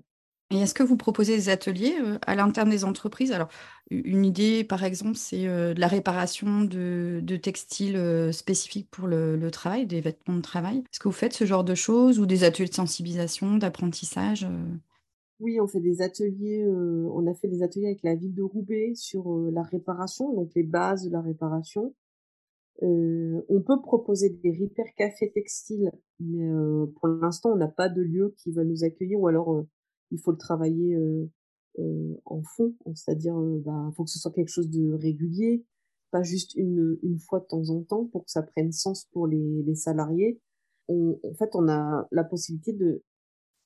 Et 0.51 0.57
est-ce 0.57 0.73
que 0.73 0.81
vous 0.81 0.97
proposez 0.97 1.35
des 1.35 1.49
ateliers 1.49 1.95
à 2.25 2.33
l'interne 2.33 2.71
des 2.71 2.83
entreprises? 2.83 3.31
Alors, 3.31 3.49
une 3.91 4.25
idée, 4.25 4.63
par 4.63 4.83
exemple, 4.83 5.15
c'est 5.15 5.43
de 5.43 5.79
la 5.79 5.87
réparation 5.87 6.61
de, 6.61 7.21
textiles 7.37 8.33
spécifiques 8.33 8.89
pour 8.89 9.07
le, 9.07 9.49
travail, 9.51 9.85
des 9.85 10.01
vêtements 10.01 10.35
de 10.35 10.41
travail. 10.41 10.79
Est-ce 10.79 10.99
que 10.99 11.07
vous 11.07 11.13
faites 11.13 11.33
ce 11.33 11.45
genre 11.45 11.63
de 11.63 11.75
choses 11.75 12.19
ou 12.19 12.25
des 12.25 12.43
ateliers 12.43 12.69
de 12.69 12.73
sensibilisation, 12.73 13.57
d'apprentissage 13.57 14.47
Oui, 15.39 15.59
on 15.61 15.67
fait 15.67 15.81
des 15.81 16.01
ateliers. 16.01 16.65
on 16.67 17.27
a 17.27 17.35
fait 17.35 17.47
des 17.47 17.61
ateliers 17.61 17.85
avec 17.85 18.01
la 18.01 18.15
ville 18.15 18.33
de 18.33 18.41
Roubaix 18.41 18.93
sur 18.95 19.31
la 19.51 19.61
réparation, 19.61 20.33
donc 20.33 20.49
les 20.55 20.63
bases 20.63 21.05
de 21.05 21.11
la 21.11 21.21
réparation. 21.21 21.93
On 22.81 23.61
peut 23.61 23.81
proposer 23.81 24.29
des 24.29 24.51
repair 24.51 24.85
cafés 24.95 25.31
textiles, 25.31 25.91
mais 26.19 26.49
pour 26.95 27.07
l'instant, 27.07 27.51
on 27.51 27.57
n'a 27.57 27.67
pas 27.67 27.89
de 27.89 28.01
lieu 28.01 28.33
qui 28.37 28.51
va 28.51 28.63
nous 28.63 28.83
accueillir 28.83 29.19
ou 29.19 29.27
alors 29.27 29.65
il 30.11 30.19
faut 30.19 30.31
le 30.31 30.37
travailler 30.37 30.97
en 32.25 32.41
fond, 32.43 32.73
c'est-à-dire 32.95 33.35
il 33.37 33.61
bah, 33.63 33.91
faut 33.95 34.03
que 34.03 34.09
ce 34.09 34.19
soit 34.19 34.31
quelque 34.31 34.49
chose 34.49 34.69
de 34.69 34.93
régulier, 34.93 35.65
pas 36.11 36.23
juste 36.23 36.55
une, 36.55 36.97
une 37.03 37.19
fois 37.19 37.39
de 37.39 37.45
temps 37.45 37.69
en 37.69 37.83
temps 37.83 38.05
pour 38.05 38.25
que 38.25 38.31
ça 38.31 38.43
prenne 38.43 38.71
sens 38.71 39.05
pour 39.11 39.27
les, 39.27 39.63
les 39.63 39.75
salariés. 39.75 40.41
On, 40.87 41.19
en 41.23 41.33
fait, 41.35 41.55
on 41.55 41.67
a 41.69 42.07
la 42.11 42.23
possibilité 42.23 42.73
de, 42.73 43.03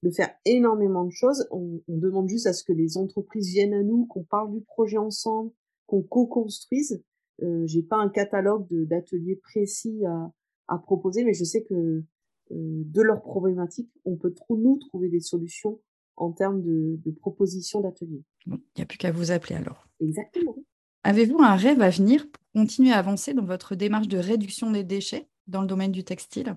de 0.04 0.12
faire 0.12 0.34
énormément 0.46 1.06
de 1.06 1.12
choses. 1.12 1.48
On, 1.52 1.82
on, 1.88 1.98
demande 1.98 2.28
juste 2.28 2.48
à 2.48 2.54
ce 2.54 2.64
que 2.64 2.74
les 2.74 2.98
entreprises 2.98 3.48
viennent 3.48 3.74
à 3.74 3.84
nous, 3.84 4.06
qu'on 4.08 4.24
parle 4.24 4.52
du 4.52 4.62
projet 4.62 4.98
ensemble, 4.98 5.52
qu'on 5.88 6.02
co-construise. 6.02 7.02
Euh, 7.42 7.66
J'ai 7.66 7.82
pas 7.82 7.98
un 7.98 8.10
catalogue 8.10 8.68
d'ateliers 8.70 9.36
précis 9.36 10.06
à, 10.06 10.32
à, 10.68 10.78
proposer, 10.78 11.24
mais 11.24 11.34
je 11.34 11.44
sais 11.44 11.64
que 11.64 11.74
euh, 11.74 12.04
de 12.52 13.02
leurs 13.02 13.22
problématiques, 13.22 13.92
on 14.06 14.16
peut 14.16 14.34
nous 14.50 14.78
trouver 14.78 15.10
des 15.10 15.20
solutions 15.20 15.80
en 16.16 16.32
termes 16.32 16.62
de, 16.62 17.12
propositions 17.20 17.82
d'ateliers. 17.82 18.24
Il 18.46 18.60
n'y 18.78 18.84
a 18.84 18.86
plus 18.86 18.98
qu'à 18.98 19.12
vous 19.12 19.32
appeler 19.32 19.56
alors. 19.56 19.88
Exactement. 20.00 20.56
Avez-vous 21.04 21.40
un 21.40 21.56
rêve 21.56 21.82
à 21.82 21.90
venir 21.90 22.30
pour 22.30 22.44
continuer 22.54 22.92
à 22.92 23.00
avancer 23.00 23.34
dans 23.34 23.46
votre 23.46 23.76
démarche 23.76 24.08
de 24.08 24.18
réduction 24.18 24.72
des 24.72 24.84
déchets 24.84 25.28
dans 25.48 25.62
le 25.62 25.68
domaine 25.68 25.92
du 25.92 26.04
textile? 26.04 26.56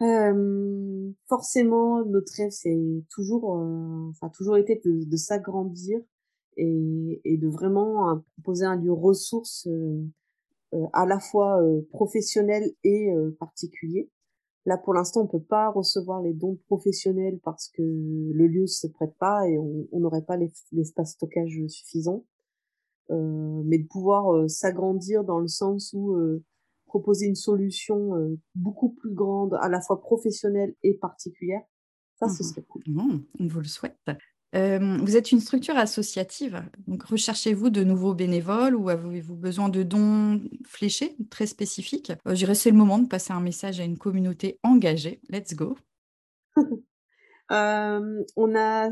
Euh, 0.00 1.10
forcément, 1.28 2.04
notre 2.04 2.32
rêve, 2.36 2.50
c'est 2.50 2.78
toujours, 3.10 3.56
euh, 3.56 4.12
ça 4.18 4.26
a 4.26 4.30
toujours 4.30 4.56
été 4.56 4.80
de, 4.84 5.16
s'agrandir 5.16 6.00
et, 6.58 7.36
de 7.36 7.48
vraiment 7.48 8.10
euh, 8.10 8.16
proposer 8.34 8.64
un 8.64 8.76
lieu 8.76 8.92
ressource 8.92 9.68
à 10.92 11.06
la 11.06 11.18
fois 11.18 11.60
professionnel 11.90 12.70
et 12.84 13.10
particulier. 13.40 14.10
Là, 14.66 14.76
pour 14.76 14.92
l'instant, 14.92 15.22
on 15.22 15.26
peut 15.26 15.42
pas 15.42 15.70
recevoir 15.70 16.20
les 16.20 16.34
dons 16.34 16.58
professionnels 16.66 17.38
parce 17.42 17.70
que 17.70 17.82
le 17.82 18.46
lieu 18.46 18.66
se 18.66 18.86
prête 18.86 19.16
pas 19.18 19.48
et 19.48 19.56
on 19.56 20.00
n'aurait 20.00 20.24
pas 20.24 20.36
l'espace 20.36 21.12
stockage 21.12 21.58
suffisant. 21.68 22.24
Euh, 23.10 23.62
mais 23.64 23.78
de 23.78 23.86
pouvoir 23.86 24.34
euh, 24.34 24.48
s'agrandir 24.48 25.24
dans 25.24 25.38
le 25.38 25.48
sens 25.48 25.94
où 25.94 26.12
euh, 26.12 26.44
proposer 26.84 27.26
une 27.26 27.34
solution 27.34 28.12
beaucoup 28.54 28.90
plus 28.90 29.12
grande, 29.12 29.54
à 29.60 29.68
la 29.68 29.80
fois 29.80 30.00
professionnelle 30.00 30.74
et 30.82 30.94
particulière, 30.94 31.60
ça, 32.18 32.28
ce 32.28 32.42
mmh 32.42 32.46
serait 32.46 32.62
cool. 32.62 32.82
On 33.38 33.46
vous 33.46 33.60
le 33.60 33.66
souhaite 33.66 33.98
vous 34.52 35.16
êtes 35.16 35.32
une 35.32 35.40
structure 35.40 35.76
associative, 35.76 36.62
donc 36.86 37.02
recherchez-vous 37.02 37.70
de 37.70 37.84
nouveaux 37.84 38.14
bénévoles 38.14 38.74
ou 38.74 38.88
avez-vous 38.88 39.36
besoin 39.36 39.68
de 39.68 39.82
dons 39.82 40.40
fléchés, 40.66 41.16
très 41.30 41.46
spécifiques? 41.46 42.12
Je 42.26 42.34
dirais 42.34 42.54
c'est 42.54 42.70
le 42.70 42.76
moment 42.76 42.98
de 42.98 43.08
passer 43.08 43.32
un 43.32 43.40
message 43.40 43.80
à 43.80 43.84
une 43.84 43.98
communauté 43.98 44.58
engagée. 44.62 45.20
Let's 45.28 45.54
go. 45.54 45.76
on 47.50 48.46
n'a 48.46 48.90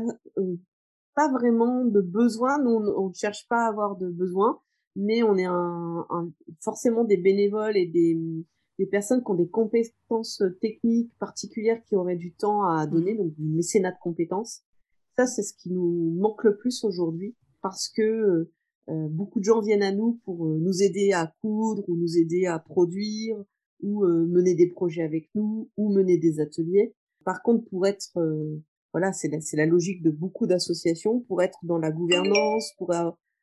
pas 1.15 1.31
vraiment 1.31 1.85
de 1.85 2.01
besoin, 2.01 2.61
nous 2.61 2.93
on 2.95 3.09
ne 3.09 3.13
cherche 3.13 3.47
pas 3.47 3.65
à 3.65 3.69
avoir 3.69 3.97
de 3.97 4.07
besoin, 4.07 4.61
mais 4.95 5.23
on 5.23 5.35
est 5.37 5.45
un, 5.45 6.05
forcément 6.61 7.03
des 7.03 7.17
bénévoles 7.17 7.77
et 7.77 7.87
des, 7.87 8.17
des, 8.77 8.85
personnes 8.85 9.23
qui 9.23 9.31
ont 9.31 9.35
des 9.35 9.49
compétences 9.49 10.43
techniques 10.61 11.11
particulières 11.19 11.81
qui 11.85 11.95
auraient 11.95 12.15
du 12.15 12.33
temps 12.33 12.63
à 12.63 12.85
donner, 12.87 13.13
mmh. 13.13 13.17
donc 13.17 13.33
du 13.33 13.43
mécénat 13.43 13.91
de 13.91 13.97
compétences. 14.01 14.63
Ça, 15.17 15.25
c'est 15.25 15.41
ce 15.41 15.53
qui 15.53 15.71
nous 15.71 16.15
manque 16.19 16.43
le 16.43 16.57
plus 16.57 16.83
aujourd'hui 16.83 17.35
parce 17.63 17.89
que 17.89 18.01
euh, 18.01 18.53
euh, 18.89 19.07
beaucoup 19.09 19.39
de 19.39 19.45
gens 19.45 19.61
viennent 19.61 19.83
à 19.83 19.91
nous 19.91 20.19
pour 20.23 20.45
euh, 20.45 20.59
nous 20.59 20.83
aider 20.83 21.11
à 21.11 21.33
coudre 21.41 21.83
ou 21.87 21.97
nous 21.97 22.17
aider 22.17 22.45
à 22.45 22.59
produire 22.59 23.43
ou 23.81 24.03
mener 24.07 24.55
des 24.55 24.67
projets 24.67 25.03
avec 25.03 25.29
nous 25.35 25.69
ou 25.77 25.93
mener 25.93 26.17
des 26.17 26.39
ateliers. 26.39 26.95
Par 27.23 27.43
contre, 27.43 27.69
pour 27.69 27.85
être, 27.85 28.09
voilà, 28.91 29.13
c'est 29.13 29.27
la, 29.27 29.37
la, 29.53 29.65
logique 29.67 30.01
de 30.01 30.09
beaucoup 30.09 30.47
d'associations, 30.47 31.19
pour 31.19 31.43
être 31.43 31.59
dans 31.61 31.77
la 31.77 31.91
gouvernance, 31.91 32.73
pour 32.79 32.91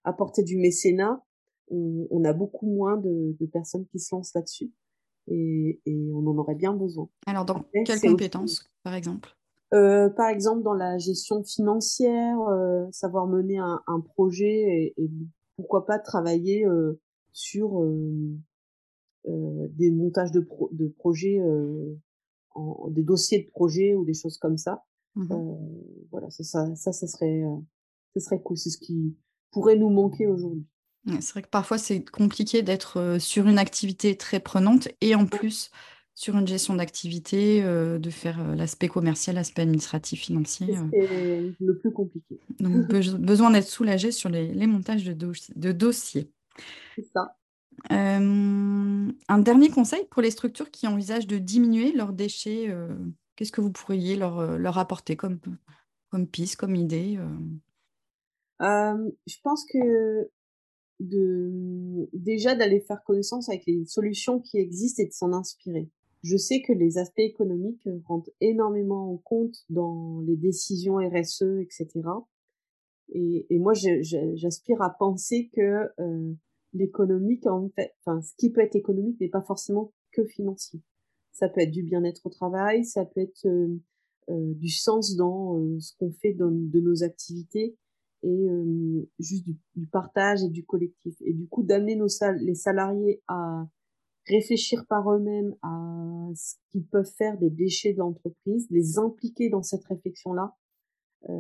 apporter 0.03 0.43
du 0.43 0.57
mécénat, 0.57 1.23
on, 1.71 2.09
on, 2.11 2.25
a 2.25 2.33
beaucoup 2.33 2.67
moins 2.67 2.97
de, 2.97 3.37
de 3.39 3.47
personnes 3.47 3.87
qui 3.87 4.01
se 4.01 4.13
lancent 4.13 4.35
là-dessus 4.35 4.73
et, 5.29 5.81
et, 5.87 6.11
on 6.13 6.27
en 6.27 6.37
aurait 6.37 6.57
bien 6.57 6.73
besoin. 6.73 7.09
Alors, 7.29 7.45
dans 7.45 7.65
quelles 7.85 8.01
compétences, 8.01 8.69
par 8.83 8.95
exemple? 8.95 9.37
Euh, 9.73 10.09
par 10.11 10.29
exemple, 10.29 10.63
dans 10.63 10.75
la 10.75 10.99
gestion 10.99 11.43
financière, 11.43 12.39
euh, 12.49 12.87
savoir 12.93 13.27
mener 13.27 13.59
un, 13.59 13.83
un 13.87 14.01
projet 14.01 14.47
et, 14.47 14.95
et, 14.97 15.11
pourquoi 15.57 15.87
pas 15.87 16.01
travailler 16.01 16.67
euh, 16.67 17.01
sur 17.33 17.81
des 19.25 19.91
montages 19.93 20.33
de, 20.33 20.41
pro 20.41 20.69
de 20.73 20.89
projets, 20.89 21.41
en, 22.55 22.89
des 22.91 23.05
dossiers 23.05 23.45
de 23.45 23.51
projets 23.51 23.95
ou 23.95 24.05
des 24.05 24.15
choses 24.15 24.37
comme 24.39 24.59
ça. 24.59 24.85
Mmh 25.15 25.29
voilà, 26.11 26.29
ça, 26.31 26.43
ça, 26.43 26.75
ça, 26.75 26.93
ça 26.93 27.07
serait, 27.07 27.43
ça 28.15 28.21
serait 28.21 28.43
cool. 28.43 28.57
C'est 28.57 28.71
ce 28.71 28.79
qui 28.79 29.17
pourrait 29.53 29.77
nous 29.77 29.91
manquer 29.91 30.27
aujourd'hui. 30.27 30.67
C'est 31.21 31.33
vrai 31.33 31.43
que 31.43 31.49
parfois 31.49 31.79
c'est 31.79 32.05
compliqué 32.05 32.63
d'être 32.63 33.19
sur 33.21 33.47
une 33.47 33.59
activité 33.59 34.17
très 34.17 34.41
prenante 34.41 34.89
et 35.01 35.15
en 35.15 35.27
plus 35.27 35.71
sur 36.15 36.37
une 36.37 36.47
gestion 36.47 36.75
d'activité, 36.75 37.63
euh, 37.63 37.99
de 37.99 38.11
faire 38.11 38.41
euh, 38.41 38.55
l'aspect 38.55 38.87
commercial, 38.89 39.35
l'aspect 39.35 39.63
administratif, 39.63 40.21
financier. 40.21 40.77
C'est 40.93 41.11
euh. 41.11 41.51
le 41.59 41.79
plus 41.79 41.93
compliqué. 41.93 42.39
Donc, 42.61 42.87
besoin 43.19 43.51
d'être 43.51 43.67
soulagé 43.67 44.13
sur 44.13 44.29
les, 44.29 44.67
montages 44.67 45.05
de, 45.05 45.33
de 45.57 45.73
dossiers. 45.73 46.31
C'est 46.95 47.07
ça. 47.13 47.37
un 47.91 49.39
dernier 49.39 49.71
conseil 49.71 50.07
pour 50.11 50.23
les 50.23 50.31
structures 50.31 50.71
qui 50.71 50.87
envisagent 50.87 51.27
de 51.27 51.39
diminuer 51.39 51.91
leurs 51.93 52.13
déchets, 52.13 52.73
qu'est-ce 53.35 53.51
que 53.51 53.61
vous 53.61 53.73
pourriez 53.73 54.15
leur, 54.15 54.57
leur 54.57 54.79
apporter 54.79 55.17
comme, 55.17 55.41
comme 56.11 56.29
piste, 56.29 56.55
comme 56.55 56.77
idée 56.77 57.19
Je 58.61 59.37
pense 59.43 59.67
que 59.67 60.31
de 61.01 62.09
déjà 62.13 62.55
d'aller 62.55 62.79
faire 62.79 63.03
connaissance 63.03 63.49
avec 63.49 63.67
les 63.67 63.85
solutions 63.85 64.39
qui 64.39 64.59
existent 64.59 65.03
et 65.03 65.07
de 65.07 65.13
s'en 65.13 65.33
inspirer. 65.33 65.91
Je 66.25 66.39
sais 66.39 66.63
que 66.63 66.73
les 66.73 66.97
aspects 66.97 67.19
économiques 67.19 67.87
rentrent 68.07 68.31
énormément 68.41 69.13
en 69.13 69.19
compte 69.19 69.57
dans 69.69 70.23
les 70.23 70.37
décisions 70.37 70.97
RSE, 70.97 71.61
etc. 71.61 72.01
Et, 73.11 73.47
et 73.51 73.59
moi, 73.59 73.75
j'aspire 73.75 74.81
à 74.81 74.89
penser 74.89 75.51
que 75.53 75.91
euh, 76.01 76.33
l'économique, 76.73 77.47
en 77.47 77.69
fait, 77.77 77.93
enfin, 78.01 78.23
ce 78.23 78.33
qui 78.39 78.51
peut 78.51 78.63
être 78.63 78.75
économique 78.75 79.21
n'est 79.21 79.29
pas 79.29 79.43
forcément 79.43 79.93
que 80.13 80.25
financier. 80.25 80.81
Ça 81.33 81.51
peut 81.51 81.61
être 81.61 81.71
du 81.71 81.83
bien-être 81.83 82.25
au 82.25 82.31
travail, 82.31 82.87
ça 82.87 83.05
peut 83.05 83.21
être 83.21 83.47
du 84.29 84.71
sens 84.71 85.17
dans 85.17 85.79
ce 85.79 85.93
qu'on 85.99 86.11
fait 86.11 86.33
dans, 86.33 86.51
de 86.51 86.81
nos 86.81 87.03
activités 87.03 87.77
et 88.23 88.47
juste 89.19 89.45
du, 89.45 89.59
du, 89.75 89.87
partage 89.87 90.43
et 90.43 90.49
du 90.49 90.65
collectif. 90.65 91.15
Et 91.21 91.35
du 91.35 91.47
coup, 91.49 91.63
d'amener 91.65 92.01
les 92.41 92.55
salariés 92.55 93.23
à 93.29 93.67
réfléchir 94.27 94.85
par 94.87 95.11
eux-mêmes 95.13 95.55
à 95.63 96.31
ce 96.35 96.55
qu'ils 96.71 96.87
peuvent 96.87 97.11
faire 97.19 97.39
des 97.39 97.51
déchets 97.51 97.93
de 97.93 97.99
l'entreprise, 97.99 98.67
les 98.71 98.99
impliquer 98.99 99.49
dans 99.49 99.63
cette 99.63 99.85
réflexion-là, 99.85 100.55
euh, 101.29 101.33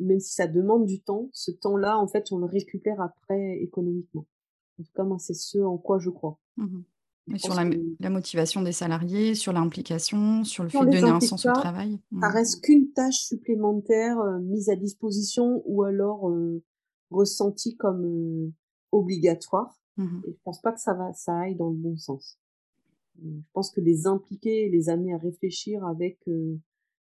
même 0.00 0.20
si 0.20 0.34
ça 0.34 0.46
demande 0.46 0.86
du 0.86 1.00
temps, 1.00 1.28
ce 1.32 1.50
temps-là, 1.50 1.98
en 1.98 2.08
fait, 2.08 2.32
on 2.32 2.38
le 2.38 2.46
récupère 2.46 3.00
après 3.00 3.58
économiquement. 3.60 4.26
En 4.80 4.84
tout 4.84 4.92
cas, 4.94 5.04
moi, 5.04 5.18
c'est 5.18 5.34
ce 5.34 5.58
en 5.58 5.76
quoi 5.76 5.98
je 5.98 6.10
crois. 6.10 6.38
Mmh 6.56 6.82
sur 7.36 7.54
la, 7.54 7.64
la, 8.00 8.10
motivation 8.10 8.62
des 8.62 8.72
salariés, 8.72 9.34
sur 9.34 9.52
l'implication, 9.52 10.44
sur 10.44 10.64
le 10.64 10.70
fait 10.70 10.78
de 10.78 10.90
donner 10.90 11.10
un 11.10 11.20
sens 11.20 11.44
au 11.44 11.52
travail? 11.52 11.98
Ça 12.20 12.28
mmh. 12.28 12.32
reste 12.32 12.64
qu'une 12.64 12.90
tâche 12.92 13.18
supplémentaire 13.18 14.18
euh, 14.20 14.38
mise 14.38 14.70
à 14.70 14.76
disposition 14.76 15.62
ou 15.66 15.82
alors 15.82 16.30
euh, 16.30 16.62
ressentie 17.10 17.76
comme 17.76 18.52
obligatoire. 18.92 19.78
Mmh 19.98 20.20
et 20.26 20.32
je 20.32 20.38
pense 20.44 20.60
pas 20.62 20.72
que 20.72 20.80
ça 20.80 20.94
va, 20.94 21.12
ça 21.12 21.38
aille 21.40 21.56
dans 21.56 21.70
le 21.70 21.76
bon 21.76 21.96
sens. 21.96 22.38
Je 23.20 23.28
pense 23.52 23.70
que 23.70 23.80
les 23.80 24.06
impliquer, 24.06 24.68
les 24.68 24.88
amener 24.88 25.12
à 25.12 25.18
réfléchir 25.18 25.84
avec 25.84 26.18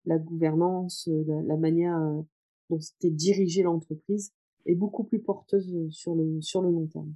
la 0.05 0.19
gouvernance, 0.19 1.09
la, 1.27 1.57
manière 1.57 1.99
dont 2.69 2.81
c'était 2.81 3.11
dirigé 3.11 3.63
l'entreprise 3.63 4.33
est 4.67 4.75
beaucoup 4.75 5.05
plus 5.05 5.21
porteuse 5.21 5.75
sur 5.91 6.15
le, 6.15 6.43
sur 6.43 6.61
le 6.61 6.71
long 6.71 6.87
terme. 6.87 7.15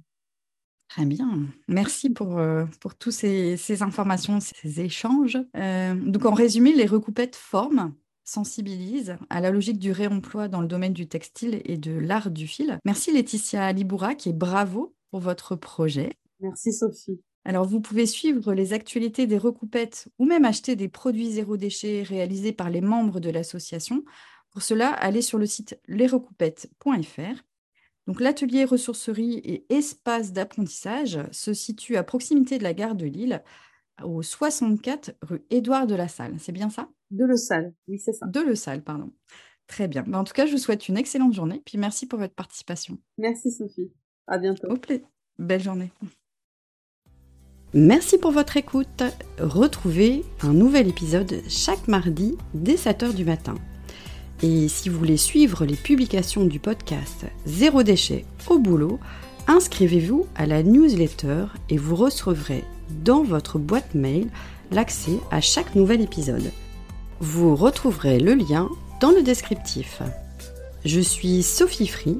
Très 0.87 1.05
bien. 1.05 1.45
Merci 1.67 2.09
pour, 2.09 2.41
pour 2.79 2.95
toutes 2.95 3.13
ces, 3.13 3.55
ces, 3.57 3.83
informations, 3.83 4.39
ces 4.39 4.81
échanges. 4.81 5.37
Euh, 5.55 5.93
donc, 5.93 6.25
en 6.25 6.33
résumé, 6.33 6.73
les 6.73 6.85
recoupettes 6.85 7.35
forment, 7.35 7.93
sensibilisent 8.23 9.17
à 9.29 9.41
la 9.41 9.51
logique 9.51 9.79
du 9.79 9.91
réemploi 9.91 10.47
dans 10.47 10.61
le 10.61 10.67
domaine 10.67 10.93
du 10.93 11.07
textile 11.07 11.61
et 11.65 11.77
de 11.77 11.91
l'art 11.91 12.31
du 12.31 12.47
fil. 12.47 12.79
Merci 12.85 13.11
Laetitia 13.13 13.71
Libourak 13.73 14.27
et 14.27 14.33
bravo 14.33 14.96
pour 15.11 15.19
votre 15.19 15.55
projet. 15.55 16.17
Merci 16.39 16.73
Sophie. 16.73 17.19
Alors, 17.45 17.65
vous 17.65 17.79
pouvez 17.79 18.05
suivre 18.05 18.53
les 18.53 18.73
actualités 18.73 19.25
des 19.25 19.37
recoupettes 19.37 20.09
ou 20.19 20.25
même 20.25 20.43
acheter 20.43 20.75
des 20.75 20.89
produits 20.89 21.31
zéro 21.31 21.55
déchet 21.55 22.03
réalisés 22.03 22.51
par 22.51 22.69
les 22.69 22.81
membres 22.81 23.21
de 23.21 23.29
l'association. 23.29 24.03
Pour 24.51 24.61
cela, 24.61 24.91
allez 24.91 25.21
sur 25.21 25.37
le 25.37 25.45
site 25.45 25.79
lesrecoupettes.fr. 25.87 27.43
Donc, 28.05 28.19
l'atelier 28.19 28.65
ressourcerie 28.65 29.37
et 29.37 29.65
espace 29.73 30.33
d'apprentissage 30.33 31.19
se 31.31 31.53
situe 31.53 31.95
à 31.95 32.03
proximité 32.03 32.57
de 32.57 32.63
la 32.63 32.73
gare 32.73 32.95
de 32.95 33.05
Lille, 33.05 33.41
au 34.03 34.21
64 34.21 35.11
rue 35.21 35.45
Édouard 35.49 35.87
de 35.87 35.95
la 35.95 36.07
Salle. 36.07 36.35
C'est 36.39 36.51
bien 36.51 36.69
ça? 36.69 36.89
De 37.11 37.23
Le 37.23 37.37
Salle, 37.37 37.73
oui, 37.87 37.97
c'est 37.97 38.13
ça. 38.13 38.25
De 38.27 38.41
Le 38.41 38.55
Salle, 38.55 38.83
pardon. 38.83 39.11
Très 39.67 39.87
bien. 39.87 40.03
Ben, 40.03 40.19
en 40.19 40.23
tout 40.23 40.33
cas, 40.33 40.45
je 40.45 40.51
vous 40.51 40.57
souhaite 40.57 40.87
une 40.87 40.97
excellente 40.97 41.33
journée. 41.33 41.61
Puis 41.65 41.77
merci 41.77 42.07
pour 42.07 42.19
votre 42.19 42.35
participation. 42.35 42.97
Merci 43.17 43.51
Sophie. 43.51 43.91
À 44.27 44.37
bientôt. 44.37 44.67
Au 44.69 44.77
plaisir. 44.77 45.05
Belle 45.39 45.61
journée. 45.61 45.91
Merci 47.73 48.17
pour 48.17 48.31
votre 48.31 48.57
écoute. 48.57 49.03
Retrouvez 49.39 50.23
un 50.41 50.53
nouvel 50.53 50.87
épisode 50.87 51.41
chaque 51.47 51.87
mardi 51.87 52.37
dès 52.53 52.75
7h 52.75 53.13
du 53.13 53.25
matin. 53.25 53.55
Et 54.43 54.67
si 54.67 54.89
vous 54.89 54.99
voulez 54.99 55.17
suivre 55.17 55.65
les 55.65 55.75
publications 55.75 56.45
du 56.45 56.59
podcast 56.59 57.25
Zéro 57.45 57.83
déchet 57.83 58.25
au 58.49 58.59
boulot, 58.59 58.99
inscrivez-vous 59.47 60.27
à 60.35 60.45
la 60.45 60.63
newsletter 60.63 61.45
et 61.69 61.77
vous 61.77 61.95
recevrez 61.95 62.63
dans 63.03 63.23
votre 63.23 63.59
boîte 63.59 63.95
mail 63.95 64.27
l'accès 64.71 65.19
à 65.31 65.41
chaque 65.41 65.75
nouvel 65.75 66.01
épisode. 66.01 66.51
Vous 67.19 67.55
retrouverez 67.55 68.19
le 68.19 68.35
lien 68.35 68.69
dans 69.01 69.11
le 69.11 69.23
descriptif. 69.23 70.01
Je 70.85 70.99
suis 70.99 71.43
Sophie 71.43 71.87
Free 71.87 72.19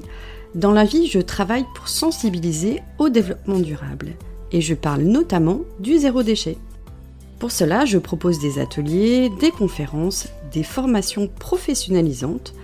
dans 0.54 0.72
la 0.72 0.84
vie, 0.84 1.06
je 1.06 1.20
travaille 1.20 1.64
pour 1.74 1.88
sensibiliser 1.88 2.82
au 2.98 3.08
développement 3.08 3.58
durable 3.58 4.12
et 4.50 4.60
je 4.60 4.74
parle 4.74 5.02
notamment 5.02 5.60
du 5.78 5.98
zéro 5.98 6.22
déchet. 6.22 6.56
Pour 7.38 7.52
cela, 7.52 7.84
je 7.84 7.98
propose 7.98 8.40
des 8.40 8.58
ateliers, 8.58 9.30
des 9.40 9.50
conférences, 9.50 10.28
des 10.52 10.62
formations 10.62 11.28
professionnalisantes, 11.28 12.54